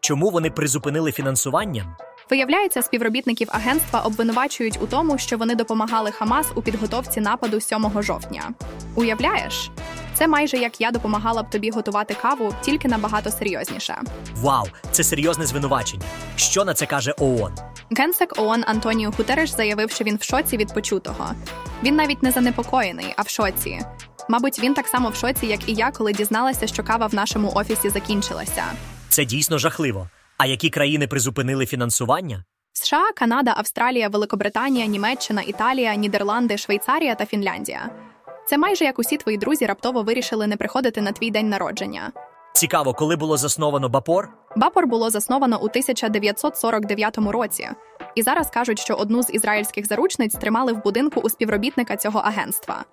Чому 0.00 0.30
вони 0.30 0.50
призупинили 0.50 1.12
фінансування? 1.12 1.96
Виявляється, 2.30 2.82
співробітників 2.82 3.48
агентства 3.52 4.00
обвинувачують 4.00 4.78
у 4.82 4.86
тому, 4.86 5.18
що 5.18 5.36
вони 5.36 5.54
допомагали 5.54 6.10
Хамас 6.10 6.52
у 6.54 6.62
підготовці 6.62 7.20
нападу 7.20 7.60
7 7.60 8.02
жовтня. 8.02 8.42
Уявляєш? 8.94 9.70
Це 10.14 10.28
майже 10.28 10.56
як 10.56 10.80
я 10.80 10.90
допомагала 10.90 11.42
б 11.42 11.50
тобі 11.50 11.70
готувати 11.70 12.14
каву, 12.22 12.54
тільки 12.62 12.88
набагато 12.88 13.30
серйозніше. 13.30 13.96
Вау, 14.36 14.64
це 14.90 15.04
серйозне 15.04 15.46
звинувачення. 15.46 16.04
Що 16.36 16.64
на 16.64 16.74
це 16.74 16.86
каже 16.86 17.14
ООН? 17.18 17.52
Генсек 17.98 18.34
ООН 18.38 18.64
Антоніо 18.66 19.10
Гутереш 19.18 19.50
заявив, 19.50 19.90
що 19.90 20.04
він 20.04 20.16
в 20.16 20.22
шоці 20.22 20.56
від 20.56 20.74
почутого. 20.74 21.30
Він 21.82 21.96
навіть 21.96 22.22
не 22.22 22.30
занепокоєний, 22.30 23.14
а 23.16 23.22
в 23.22 23.28
шоці. 23.28 23.80
Мабуть, 24.28 24.58
він 24.58 24.74
так 24.74 24.86
само 24.86 25.08
в 25.08 25.14
шоці, 25.14 25.46
як 25.46 25.68
і 25.68 25.72
я, 25.72 25.90
коли 25.90 26.12
дізналася, 26.12 26.66
що 26.66 26.82
кава 26.84 27.06
в 27.06 27.14
нашому 27.14 27.52
офісі 27.54 27.88
закінчилася. 27.90 28.64
Це 29.08 29.24
дійсно 29.24 29.58
жахливо. 29.58 30.08
А 30.38 30.46
які 30.46 30.70
країни 30.70 31.06
призупинили 31.06 31.66
фінансування? 31.66 32.44
США, 32.72 33.12
Канада, 33.16 33.54
Австралія, 33.56 34.08
Великобританія, 34.08 34.86
Німеччина, 34.86 35.42
Італія, 35.42 35.94
Нідерланди, 35.94 36.58
Швейцарія 36.58 37.14
та 37.14 37.26
Фінляндія. 37.26 37.90
Це 38.46 38.58
майже 38.58 38.84
як 38.84 38.98
усі 38.98 39.16
твої 39.16 39.38
друзі 39.38 39.66
раптово 39.66 40.02
вирішили 40.02 40.46
не 40.46 40.56
приходити 40.56 41.00
на 41.00 41.12
твій 41.12 41.30
день 41.30 41.48
народження. 41.48 42.12
Цікаво, 42.54 42.94
коли 42.94 43.16
було 43.16 43.36
засновано 43.36 43.88
БАПОР? 43.88 44.28
Бапор 44.56 44.86
було 44.86 45.10
засновано 45.10 45.56
у 45.56 45.64
1949 45.64 47.18
році, 47.18 47.68
і 48.14 48.22
зараз 48.22 48.50
кажуть, 48.50 48.78
що 48.78 48.94
одну 48.94 49.22
з 49.22 49.30
ізраїльських 49.34 49.86
заручниць 49.86 50.34
тримали 50.34 50.72
в 50.72 50.82
будинку 50.82 51.20
у 51.20 51.28
співробітника 51.30 51.96
цього 51.96 52.18
агентства. 52.18 52.84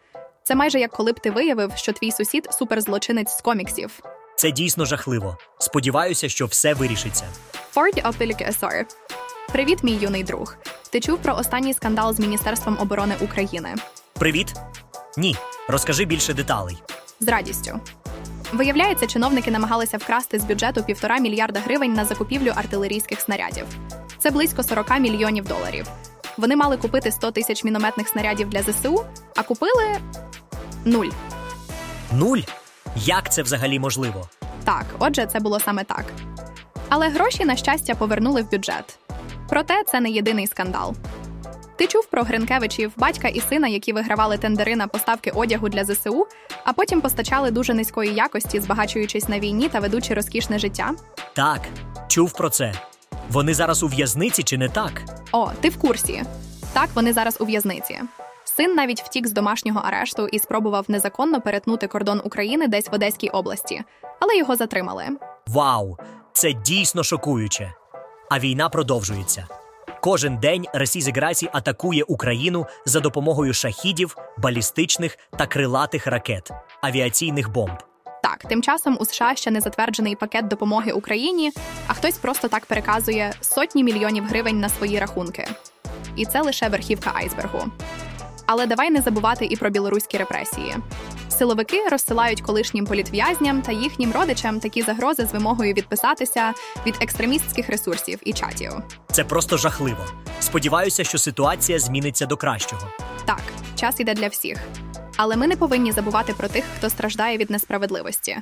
Це 0.44 0.56
майже 0.56 0.80
як 0.80 0.92
коли 0.92 1.12
б 1.12 1.20
ти 1.20 1.32
виявив, 1.32 1.72
що 1.76 1.94
твій 1.94 2.12
сусід 2.12 2.48
суперзлочинець 2.52 3.38
з 3.38 3.42
коміксів. 3.42 4.00
Це 4.36 4.52
дійсно 4.52 4.86
жахливо. 4.86 5.38
Сподіваюся, 5.60 6.30
що 6.30 6.46
все 6.46 6.74
вирішиться. 6.74 7.26
Форд 7.72 8.02
Опелік 8.06 8.42
Есор. 8.42 8.86
Привіт, 9.52 9.84
мій 9.84 9.96
юний 9.96 10.24
друг. 10.24 10.56
Ти 10.90 11.00
чув 11.00 11.18
про 11.18 11.36
останній 11.36 11.74
скандал 11.74 12.14
з 12.14 12.20
Міністерством 12.20 12.78
оборони 12.80 13.16
України? 13.22 13.76
Привіт. 14.14 14.54
Ні, 15.18 15.36
розкажи 15.68 16.06
більше 16.06 16.34
деталей. 16.34 16.78
З 17.20 17.28
радістю. 17.28 17.80
Виявляється, 18.54 19.08
чиновники 19.08 19.52
намагалися 19.52 19.98
вкрасти 19.98 20.40
з 20.40 20.44
бюджету 20.44 20.84
півтора 20.84 21.20
мільярда 21.20 21.60
гривень 21.60 21.94
на 21.94 22.06
закупівлю 22.06 22.54
артилерійських 22.56 23.22
снарядів. 23.22 23.66
Це 24.20 24.30
близько 24.30 24.64
40 24.64 25.00
мільйонів 25.00 25.46
доларів. 25.46 25.88
Вони 26.38 26.56
мали 26.56 26.78
купити 26.78 27.12
100 27.12 27.32
тисяч 27.32 27.64
мінометних 27.64 28.08
снарядів 28.08 28.50
для 28.50 28.62
ЗСУ, 28.62 29.06
а 29.36 29.44
купили 29.44 29.98
нуль. 30.86 31.10
Нуль? 32.14 32.40
Як 32.96 33.32
це 33.32 33.44
взагалі 33.44 33.80
можливо? 33.80 34.30
Так, 34.64 34.86
отже, 35.00 35.26
це 35.26 35.40
було 35.40 35.60
саме 35.60 35.84
так. 35.84 36.06
Але 36.90 37.10
гроші, 37.10 37.46
на 37.46 37.56
щастя, 37.56 37.96
повернули 37.96 38.42
в 38.42 38.52
бюджет. 38.52 39.00
Проте 39.50 39.84
це 39.84 40.00
не 40.00 40.10
єдиний 40.10 40.48
скандал. 40.48 40.96
Ти 41.82 41.88
чув 41.88 42.06
про 42.06 42.24
Гринкевичів, 42.24 42.92
батька 42.98 43.28
і 43.28 43.40
сина, 43.40 43.68
які 43.68 43.94
вигравали 43.94 44.38
тендери 44.38 44.76
на 44.76 44.88
поставки 44.88 45.32
одягу 45.32 45.70
для 45.70 45.86
ЗСУ, 45.86 46.28
а 46.64 46.74
потім 46.74 47.02
постачали 47.02 47.52
дуже 47.52 47.74
низької 47.74 48.14
якості, 48.14 48.60
збагачуючись 48.60 49.30
на 49.30 49.40
війні 49.40 49.70
та 49.70 49.80
ведучи 49.80 50.14
розкішне 50.14 50.60
життя? 50.60 50.92
Так, 51.34 51.62
чув 52.08 52.34
про 52.34 52.50
це. 52.50 52.74
Вони 53.30 53.54
зараз 53.54 53.84
у 53.84 53.88
в'язниці 53.88 54.44
чи 54.44 54.58
не 54.58 54.70
так? 54.70 55.02
О, 55.32 55.52
ти 55.62 55.70
в 55.70 55.78
курсі. 55.78 56.24
Так, 56.74 56.90
вони 56.96 57.14
зараз 57.14 57.38
у 57.40 57.46
в'язниці. 57.46 58.00
Син 58.44 58.76
навіть 58.76 59.02
втік 59.02 59.28
з 59.28 59.32
домашнього 59.32 59.80
арешту 59.80 60.28
і 60.28 60.40
спробував 60.40 60.86
незаконно 60.88 61.42
перетнути 61.42 61.88
кордон 61.88 62.22
України 62.24 62.68
десь 62.68 62.90
в 62.90 62.96
Одеській 62.96 63.30
області, 63.30 63.82
але 64.20 64.38
його 64.38 64.56
затримали. 64.56 65.06
Вау! 65.48 65.98
Це 66.34 66.54
дійсно 66.54 67.04
шокуюче. 67.04 67.74
А 68.30 68.40
війна 68.40 68.70
продовжується. 68.70 69.48
Кожен 70.04 70.38
день 70.38 70.66
Російська 70.74 71.12
Грацій 71.16 71.50
атакує 71.54 72.04
Україну 72.04 72.66
за 72.86 73.00
допомогою 73.00 73.54
шахідів, 73.54 74.18
балістичних 74.38 75.18
та 75.38 75.48
крилатих 75.48 76.08
ракет, 76.08 76.52
авіаційних 76.82 77.52
бомб. 77.52 77.78
Так, 78.24 78.38
тим 78.50 78.62
часом 78.62 78.98
у 79.00 79.06
США 79.06 79.36
ще 79.36 79.52
не 79.52 79.62
затверджений 79.62 80.16
пакет 80.16 80.48
допомоги 80.48 80.92
Україні, 80.92 81.52
а 81.88 81.94
хтось 81.94 82.18
просто 82.18 82.48
так 82.48 82.66
переказує 82.66 83.34
сотні 83.42 83.84
мільйонів 83.84 84.24
гривень 84.26 84.60
на 84.60 84.70
свої 84.70 85.00
рахунки. 85.00 85.48
І 86.16 86.26
це 86.26 86.42
лише 86.42 86.70
верхівка 86.70 87.12
айсбергу. 87.14 87.64
Але 88.46 88.66
давай 88.66 88.90
не 88.90 89.02
забувати 89.02 89.46
і 89.46 89.56
про 89.56 89.70
білоруські 89.70 90.18
репресії. 90.18 90.76
Силовики 91.38 91.90
розсилають 91.92 92.42
колишнім 92.42 92.86
політв'язням 92.86 93.62
та 93.62 93.72
їхнім 93.72 94.12
родичам 94.12 94.60
такі 94.60 94.82
загрози 94.82 95.26
з 95.26 95.34
вимогою 95.34 95.74
відписатися 95.74 96.54
від 96.86 96.96
екстремістських 97.02 97.70
ресурсів 97.70 98.20
і 98.24 98.34
чатів. 98.34 98.72
Це 99.12 99.24
просто 99.24 99.58
жахливо. 99.58 100.06
Сподіваюся, 100.40 101.04
що 101.04 101.18
ситуація 101.18 101.80
зміниться 101.80 102.26
до 102.26 102.38
кращого. 102.38 102.82
Так, 103.26 103.42
час 103.76 104.00
іде 104.00 104.14
для 104.14 104.28
всіх. 104.28 104.58
Але 105.18 105.36
ми 105.36 105.48
не 105.48 105.56
повинні 105.56 105.92
забувати 105.92 106.34
про 106.34 106.48
тих, 106.48 106.64
хто 106.78 106.90
страждає 106.90 107.38
від 107.38 107.50
несправедливості. 107.50 108.38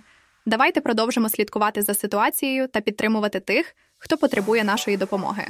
Давайте 0.46 0.82
продовжимо 0.82 1.30
слідкувати 1.30 1.82
за 1.82 1.94
ситуацією 1.94 2.68
та 2.68 2.82
підтримувати 2.82 3.40
тих, 3.40 3.76
хто 3.98 4.18
потребує 4.18 4.64
нашої 4.64 4.98
допомоги. 4.98 5.48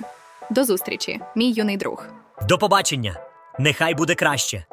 До 0.49 0.63
зустрічі, 0.63 1.19
мій 1.36 1.52
юний 1.52 1.78
друг. 1.78 2.06
До 2.49 2.58
побачення! 2.58 3.19
Нехай 3.60 3.95
буде 3.95 4.15
краще. 4.15 4.65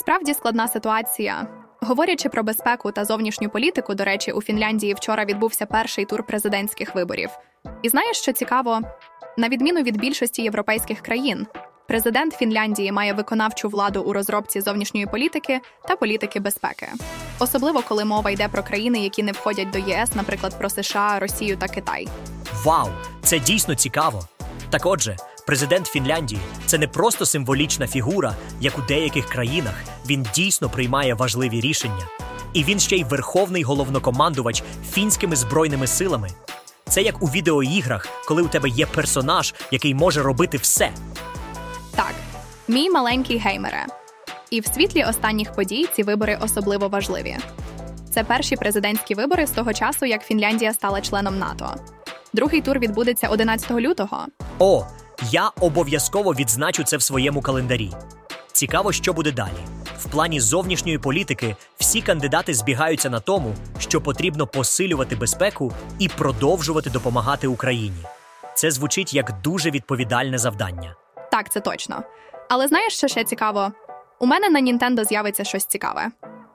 Справді 0.00 0.34
складна 0.34 0.68
ситуація. 0.68 1.46
Говорячи 1.80 2.28
про 2.28 2.42
безпеку 2.42 2.92
та 2.92 3.04
зовнішню 3.04 3.48
політику, 3.48 3.94
до 3.94 4.04
речі, 4.04 4.32
у 4.32 4.42
Фінляндії 4.42 4.94
вчора 4.94 5.24
відбувся 5.24 5.66
перший 5.66 6.04
тур 6.04 6.22
президентських 6.22 6.94
виборів. 6.94 7.30
І 7.82 7.88
знаєш, 7.88 8.16
що 8.16 8.32
цікаво? 8.32 8.80
На 9.38 9.48
відміну 9.48 9.82
від 9.82 10.00
більшості 10.00 10.42
європейських 10.42 11.00
країн, 11.00 11.46
президент 11.88 12.34
Фінляндії 12.34 12.92
має 12.92 13.12
виконавчу 13.12 13.68
владу 13.68 14.02
у 14.02 14.12
розробці 14.12 14.60
зовнішньої 14.60 15.06
політики 15.06 15.60
та 15.88 15.96
політики 15.96 16.40
безпеки, 16.40 16.88
особливо 17.38 17.82
коли 17.88 18.04
мова 18.04 18.30
йде 18.30 18.48
про 18.48 18.62
країни, 18.62 18.98
які 18.98 19.22
не 19.22 19.32
входять 19.32 19.70
до 19.70 19.78
ЄС, 19.78 20.14
наприклад, 20.14 20.58
про 20.58 20.70
США, 20.70 21.18
Росію 21.18 21.56
та 21.56 21.68
Китай. 21.68 22.08
Вау! 22.64 22.88
Це 23.22 23.38
дійсно 23.38 23.74
цікаво. 23.74 24.28
Так 24.70 24.86
отже, 24.86 25.16
президент 25.50 25.86
Фінляндії 25.86 26.40
це 26.66 26.78
не 26.78 26.88
просто 26.88 27.26
символічна 27.26 27.86
фігура, 27.86 28.34
як 28.60 28.78
у 28.78 28.82
деяких 28.82 29.26
країнах. 29.26 29.74
Він 30.06 30.26
дійсно 30.34 30.68
приймає 30.68 31.14
важливі 31.14 31.60
рішення. 31.60 32.06
І 32.52 32.64
він 32.64 32.80
ще 32.80 32.96
й 32.96 33.04
верховний 33.04 33.62
головнокомандувач 33.62 34.62
фінськими 34.90 35.36
збройними 35.36 35.86
силами. 35.86 36.28
Це 36.88 37.02
як 37.02 37.22
у 37.22 37.26
відеоіграх, 37.26 38.08
коли 38.26 38.42
у 38.42 38.48
тебе 38.48 38.68
є 38.68 38.86
персонаж, 38.86 39.54
який 39.70 39.94
може 39.94 40.22
робити 40.22 40.56
все. 40.56 40.90
Так, 41.96 42.14
мій 42.68 42.90
маленький 42.90 43.38
геймере. 43.38 43.86
І 44.50 44.60
в 44.60 44.66
світлі 44.66 45.04
останніх 45.04 45.52
подій 45.52 45.88
ці 45.96 46.02
вибори 46.02 46.38
особливо 46.40 46.88
важливі. 46.88 47.36
Це 48.10 48.24
перші 48.24 48.56
президентські 48.56 49.14
вибори 49.14 49.46
з 49.46 49.50
того 49.50 49.72
часу, 49.72 50.06
як 50.06 50.24
Фінляндія 50.24 50.72
стала 50.72 51.00
членом 51.00 51.38
НАТО. 51.38 51.74
Другий 52.32 52.60
тур 52.60 52.78
відбудеться 52.78 53.28
11 53.28 53.70
лютого. 53.70 54.26
О, 54.58 54.86
я 55.22 55.50
обов'язково 55.60 56.34
відзначу 56.34 56.84
це 56.84 56.96
в 56.96 57.02
своєму 57.02 57.42
календарі. 57.42 57.90
Цікаво, 58.52 58.92
що 58.92 59.12
буде 59.12 59.32
далі. 59.32 59.60
В 59.98 60.10
плані 60.10 60.40
зовнішньої 60.40 60.98
політики 60.98 61.56
всі 61.78 62.00
кандидати 62.02 62.54
збігаються 62.54 63.10
на 63.10 63.20
тому, 63.20 63.54
що 63.78 64.00
потрібно 64.00 64.46
посилювати 64.46 65.16
безпеку 65.16 65.72
і 65.98 66.08
продовжувати 66.08 66.90
допомагати 66.90 67.46
Україні. 67.46 68.04
Це 68.54 68.70
звучить 68.70 69.14
як 69.14 69.40
дуже 69.42 69.70
відповідальне 69.70 70.38
завдання. 70.38 70.94
Так, 71.30 71.52
це 71.52 71.60
точно. 71.60 72.02
Але 72.48 72.68
знаєш, 72.68 72.96
що 72.96 73.08
ще 73.08 73.24
цікаво? 73.24 73.72
У 74.18 74.26
мене 74.26 74.48
на 74.50 74.60
Нінтендо 74.60 75.04
з'явиться 75.04 75.44
щось 75.44 75.64
цікаве. 75.64 76.10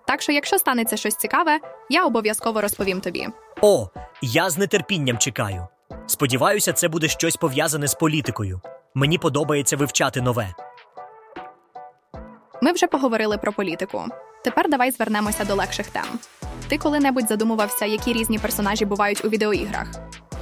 Так 0.08 0.22
що, 0.22 0.32
якщо 0.32 0.60
станеться 0.60 0.98
щось 0.98 1.16
цікаве, 1.16 1.60
я 1.90 2.06
обов'язково 2.06 2.62
розповім 2.62 3.02
тобі. 3.02 3.28
О, 3.62 3.90
я 4.22 4.50
з 4.50 4.68
нетерпінням 4.68 5.18
чекаю. 5.18 5.68
Сподіваюся, 6.08 6.74
це 6.74 6.88
буде 6.88 7.08
щось 7.08 7.36
пов'язане 7.36 7.88
з 7.88 7.94
політикою. 7.94 8.62
Мені 8.94 9.18
подобається 9.18 9.78
вивчати 9.78 10.22
нове. 10.22 10.54
Ми 12.62 12.72
вже 12.72 12.88
поговорили 12.88 13.38
про 13.38 13.54
політику. 13.54 14.04
Тепер 14.44 14.70
давай 14.70 14.92
звернемося 14.92 15.46
до 15.46 15.56
легших 15.56 15.88
тем. 15.88 16.04
Ти 16.68 16.78
коли-небудь 16.78 17.28
задумувався, 17.28 17.86
які 17.86 18.14
різні 18.14 18.40
персонажі 18.40 18.86
бувають 18.86 19.26
у 19.26 19.30
відеоіграх? 19.30 19.88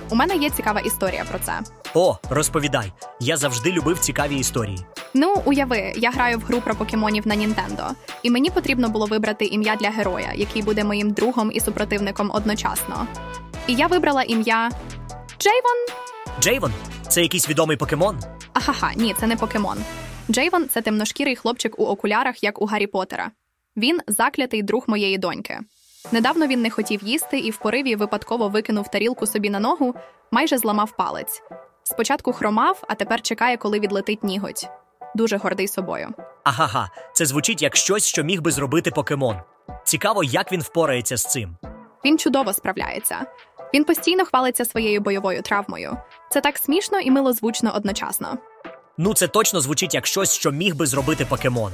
У 0.09 0.15
мене 0.15 0.35
є 0.35 0.49
цікава 0.49 0.79
історія 0.79 1.25
про 1.29 1.39
це. 1.39 1.59
О, 1.93 2.17
розповідай. 2.29 2.91
Я 3.19 3.37
завжди 3.37 3.71
любив 3.71 3.99
цікаві 3.99 4.35
історії. 4.35 4.79
Ну, 5.13 5.35
уяви, 5.45 5.93
я 5.95 6.11
граю 6.11 6.37
в 6.37 6.41
гру 6.41 6.61
про 6.61 6.75
покемонів 6.75 7.27
на 7.27 7.35
Нінтендо, 7.35 7.83
і 8.23 8.31
мені 8.31 8.49
потрібно 8.49 8.89
було 8.89 9.05
вибрати 9.05 9.45
ім'я 9.45 9.75
для 9.75 9.89
героя, 9.89 10.31
який 10.35 10.61
буде 10.61 10.83
моїм 10.83 11.11
другом 11.11 11.51
і 11.53 11.59
супротивником 11.59 12.31
одночасно. 12.33 13.07
І 13.67 13.73
я 13.73 13.87
вибрала 13.87 14.23
ім'я 14.23 14.71
Джейвон. 15.43 15.97
Джейвон 16.39 16.73
це 17.07 17.21
якийсь 17.21 17.49
відомий 17.49 17.77
покемон. 17.77 18.19
Ахаха, 18.53 18.91
ні, 18.95 19.15
це 19.19 19.27
не 19.27 19.35
покемон. 19.35 19.77
Джейвон 20.31 20.69
це 20.69 20.81
темношкірий 20.81 21.35
хлопчик 21.35 21.79
у 21.79 21.85
окулярах, 21.85 22.43
як 22.43 22.61
у 22.61 22.65
Гаррі 22.65 22.87
Поттера. 22.87 23.31
Він 23.77 23.99
заклятий 24.07 24.63
друг 24.63 24.83
моєї 24.87 25.17
доньки. 25.17 25.59
Недавно 26.11 26.47
він 26.47 26.61
не 26.61 26.69
хотів 26.69 27.03
їсти 27.03 27.39
і 27.39 27.51
в 27.51 27.57
пориві 27.57 27.95
випадково 27.95 28.49
викинув 28.49 28.87
тарілку 28.87 29.25
собі 29.25 29.49
на 29.49 29.59
ногу, 29.59 29.95
майже 30.31 30.57
зламав 30.57 30.97
палець. 30.97 31.41
Спочатку 31.83 32.33
хромав, 32.33 32.83
а 32.87 32.95
тепер 32.95 33.21
чекає, 33.21 33.57
коли 33.57 33.79
відлетить 33.79 34.23
ніготь. 34.23 34.67
Дуже 35.15 35.37
гордий 35.37 35.67
собою. 35.67 36.09
Агага, 36.43 36.89
це 37.13 37.25
звучить 37.25 37.61
як 37.61 37.75
щось, 37.75 38.05
що 38.05 38.23
міг 38.23 38.41
би 38.41 38.51
зробити 38.51 38.91
покемон. 38.91 39.37
Цікаво, 39.85 40.23
як 40.23 40.51
він 40.51 40.61
впорається 40.61 41.17
з 41.17 41.31
цим. 41.31 41.57
Він 42.05 42.17
чудово 42.17 42.53
справляється. 42.53 43.25
Він 43.73 43.83
постійно 43.83 44.25
хвалиться 44.25 44.65
своєю 44.65 45.01
бойовою 45.01 45.41
травмою. 45.41 45.97
Це 46.29 46.41
так 46.41 46.57
смішно 46.57 46.99
і 46.99 47.11
милозвучно 47.11 47.73
одночасно. 47.75 48.37
Ну, 48.97 49.13
це 49.13 49.27
точно 49.27 49.61
звучить 49.61 49.93
як 49.93 50.07
щось, 50.07 50.33
що 50.33 50.51
міг 50.51 50.75
би 50.75 50.85
зробити 50.85 51.25
покемон. 51.25 51.71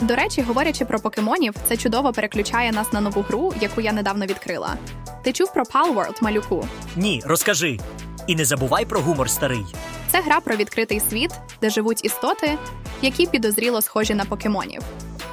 До 0.00 0.16
речі, 0.16 0.42
говорячи 0.42 0.84
про 0.84 0.98
покемонів, 1.00 1.54
це 1.68 1.76
чудово 1.76 2.12
переключає 2.12 2.72
нас 2.72 2.92
на 2.92 3.00
нову 3.00 3.22
гру, 3.22 3.54
яку 3.60 3.80
я 3.80 3.92
недавно 3.92 4.26
відкрила. 4.26 4.76
Ти 5.24 5.32
чув 5.32 5.52
про 5.52 5.64
Palworld, 5.64 6.22
малюку? 6.22 6.68
Ні, 6.96 7.22
розкажи. 7.24 7.78
І 8.26 8.34
не 8.34 8.44
забувай 8.44 8.84
про 8.84 9.00
гумор 9.00 9.30
старий. 9.30 9.64
Це 10.08 10.20
гра 10.20 10.40
про 10.40 10.56
відкритий 10.56 11.00
світ, 11.00 11.30
де 11.60 11.70
живуть 11.70 12.04
істоти, 12.04 12.58
які 13.02 13.26
підозріло 13.26 13.82
схожі 13.82 14.14
на 14.14 14.24
покемонів. 14.24 14.82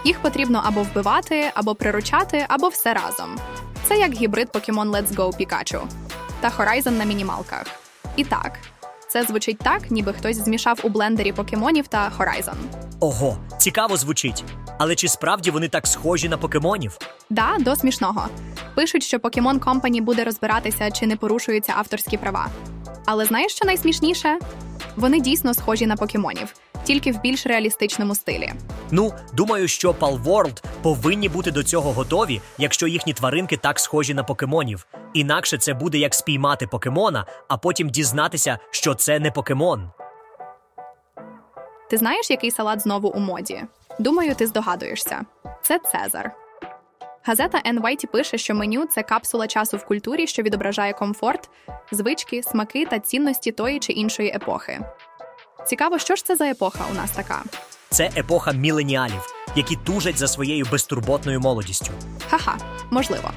Їх 0.04 0.22
потрібно 0.22 0.62
або 0.66 0.84
вбивати, 0.84 1.52
або 1.54 1.76
приручати, 1.76 2.46
або 2.48 2.68
все 2.68 2.94
разом. 2.94 3.38
Це 3.84 3.98
як 3.98 4.14
гібрид 4.14 4.48
Pokemon 4.48 4.92
Let's 4.92 5.16
Go 5.16 5.40
Pikachu 5.40 5.82
та 6.40 6.50
Horizon 6.50 6.92
на 6.92 7.04
мінімалках. 7.04 7.66
І 8.16 8.24
так, 8.24 8.60
це 9.08 9.24
звучить 9.24 9.58
так, 9.58 9.92
ніби 9.92 10.14
хтось 10.14 10.38
змішав 10.38 10.80
у 10.84 10.90
блендері 10.90 11.32
покемонів 11.32 11.88
та 11.88 12.12
Horizon. 12.18 12.56
Ого, 13.00 13.38
цікаво 13.58 13.98
звучить. 13.98 14.44
Але 14.78 14.96
чи 14.96 15.08
справді 15.08 15.52
вони 15.52 15.68
так 15.68 15.88
схожі 15.88 16.30
на 16.30 16.38
покемонів? 16.38 16.98
Да, 17.30 17.56
до 17.60 17.76
смішного. 17.76 18.28
Пишуть, 18.76 19.04
що 19.04 19.18
Pokemon 19.18 19.60
Company 19.60 20.02
буде 20.02 20.24
розбиратися, 20.24 20.92
чи 20.92 21.08
не 21.08 21.16
порушуються 21.16 21.74
авторські 21.78 22.18
права. 22.18 22.48
Але 23.06 23.26
знаєш, 23.26 23.52
що 23.52 23.66
найсмішніше? 23.66 24.40
Вони 24.96 25.20
дійсно 25.20 25.54
схожі 25.54 25.88
на 25.88 25.96
покемонів, 25.96 26.54
тільки 26.84 27.12
в 27.12 27.22
більш 27.22 27.46
реалістичному 27.46 28.16
стилі. 28.16 28.54
Ну, 28.92 29.14
думаю, 29.34 29.68
що 29.68 29.92
Palworld 29.92 30.64
повинні 30.82 31.30
бути 31.30 31.52
до 31.52 31.64
цього 31.64 31.92
готові, 31.92 32.42
якщо 32.58 32.88
їхні 32.88 33.14
тваринки 33.14 33.58
так 33.58 33.80
схожі 33.80 34.14
на 34.14 34.24
покемонів. 34.24 34.88
Інакше 35.14 35.58
це 35.58 35.74
буде 35.74 35.98
як 35.98 36.16
спіймати 36.16 36.68
покемона, 36.68 37.26
а 37.48 37.58
потім 37.58 37.90
дізнатися, 37.90 38.60
що 38.72 38.96
це 38.96 39.20
не 39.20 39.32
покемон. 39.32 39.92
Ти 41.90 41.98
знаєш, 41.98 42.30
який 42.30 42.52
салат 42.52 42.82
знову 42.82 43.10
у 43.10 43.20
моді? 43.20 43.64
Думаю, 44.00 44.36
ти 44.36 44.48
здогадуєшся. 44.48 45.22
Це 45.62 45.80
Цезар. 45.80 46.32
Газета 47.24 47.62
NYT 47.66 48.08
пише, 48.08 48.38
що 48.38 48.56
меню 48.56 48.86
це 48.86 49.04
капсула 49.04 49.48
часу 49.48 49.78
в 49.78 49.86
культурі, 49.86 50.28
що 50.28 50.42
відображає 50.44 50.94
комфорт, 50.94 51.50
звички, 51.92 52.44
смаки 52.44 52.86
та 52.86 53.00
цінності 53.00 53.52
тої 53.52 53.80
чи 53.80 53.94
іншої 53.94 54.30
епохи. 54.30 54.80
Цікаво, 55.68 56.00
що 56.00 56.16
ж 56.16 56.26
це 56.26 56.36
за 56.36 56.46
епоха 56.46 56.86
у 56.92 56.94
нас 56.96 57.12
така? 57.12 57.44
Це 57.90 58.10
епоха 58.18 58.52
міленіалів, 58.52 59.34
які 59.56 59.76
тужать 59.76 60.18
за 60.18 60.28
своєю 60.28 60.66
безтурботною 60.72 61.40
молодістю. 61.40 61.92
Ха-ха, 62.30 62.58
можливо. 62.92 63.32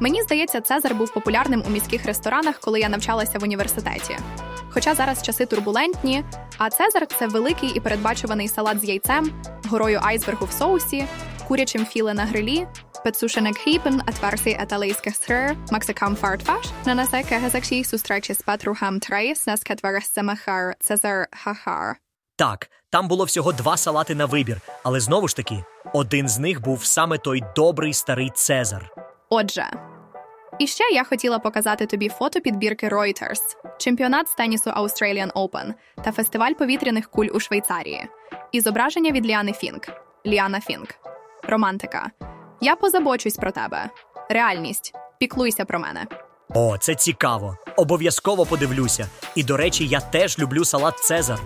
Мені 0.00 0.22
здається, 0.22 0.60
Цезар 0.60 0.94
був 0.94 1.12
популярним 1.14 1.62
у 1.66 1.70
міських 1.70 2.06
ресторанах, 2.06 2.58
коли 2.58 2.80
я 2.80 2.88
навчалася 2.88 3.38
в 3.38 3.42
університеті. 3.42 4.16
Хоча 4.70 4.94
зараз 4.94 5.22
часи 5.22 5.46
турбулентні, 5.46 6.24
а 6.58 6.70
Цезар 6.70 7.06
це 7.18 7.26
великий 7.26 7.68
і 7.70 7.80
передбачуваний 7.80 8.48
салат 8.48 8.80
з 8.80 8.84
яйцем, 8.84 9.30
горою 9.70 10.00
айсбергу 10.02 10.46
в 10.46 10.52
соусі, 10.52 11.04
курячим 11.48 11.86
філе 11.86 12.14
на 12.14 12.24
грилі, 12.24 12.66
підсушене 13.04 13.52
хріпен, 13.52 14.00
атверсий 14.06 14.56
еталейських 14.60 15.16
сир, 15.16 15.56
максикам 15.72 16.16
фартфаш, 16.16 16.66
на 16.86 16.94
насеке 16.94 17.38
гезакші 17.38 17.84
з 18.34 18.42
петрухам 18.42 19.00
трейс, 19.00 19.46
наскетверес 19.46 20.12
семахар, 20.12 20.74
Цезар 20.80 21.28
хахар. 21.32 21.96
Так, 22.36 22.70
там 22.90 23.08
було 23.08 23.24
всього 23.24 23.52
два 23.52 23.76
салати 23.76 24.14
на 24.14 24.26
вибір, 24.26 24.60
але 24.82 25.00
знову 25.00 25.28
ж 25.28 25.36
таки, 25.36 25.64
один 25.92 26.28
з 26.28 26.38
них 26.38 26.60
був 26.60 26.84
саме 26.84 27.18
той 27.18 27.42
добрий 27.56 27.92
старий 27.92 28.30
Цезар. 28.34 28.90
Отже, 29.30 29.66
і 30.58 30.66
ще 30.66 30.84
я 30.84 31.04
хотіла 31.04 31.38
показати 31.38 31.86
тобі 31.86 32.08
фото 32.08 32.40
підбірки 32.40 32.88
Reuters, 32.88 33.56
чемпіонат 33.78 34.28
з 34.28 34.34
тенісу 34.34 34.70
Australian 34.70 35.32
Open 35.32 35.74
та 36.04 36.12
фестиваль 36.12 36.52
повітряних 36.52 37.10
куль 37.10 37.28
у 37.34 37.40
Швейцарії. 37.40 38.08
І 38.52 38.60
зображення 38.60 39.10
від 39.10 39.26
Ліани 39.26 39.52
Фінк. 39.52 39.88
Ліана 40.26 40.60
Фінк. 40.60 40.88
Романтика. 41.42 42.10
Я 42.60 42.76
позабочусь 42.76 43.36
про 43.36 43.50
тебе. 43.50 43.90
Реальність. 44.30 44.92
Піклуйся 45.18 45.64
про 45.64 45.78
мене. 45.78 46.06
О, 46.54 46.78
це 46.78 46.94
цікаво. 46.94 47.56
Обов'язково 47.76 48.46
подивлюся. 48.46 49.06
І 49.34 49.44
до 49.44 49.56
речі, 49.56 49.86
я 49.86 50.00
теж 50.00 50.38
люблю 50.38 50.64
салат 50.64 50.98
Цезар. 50.98 51.38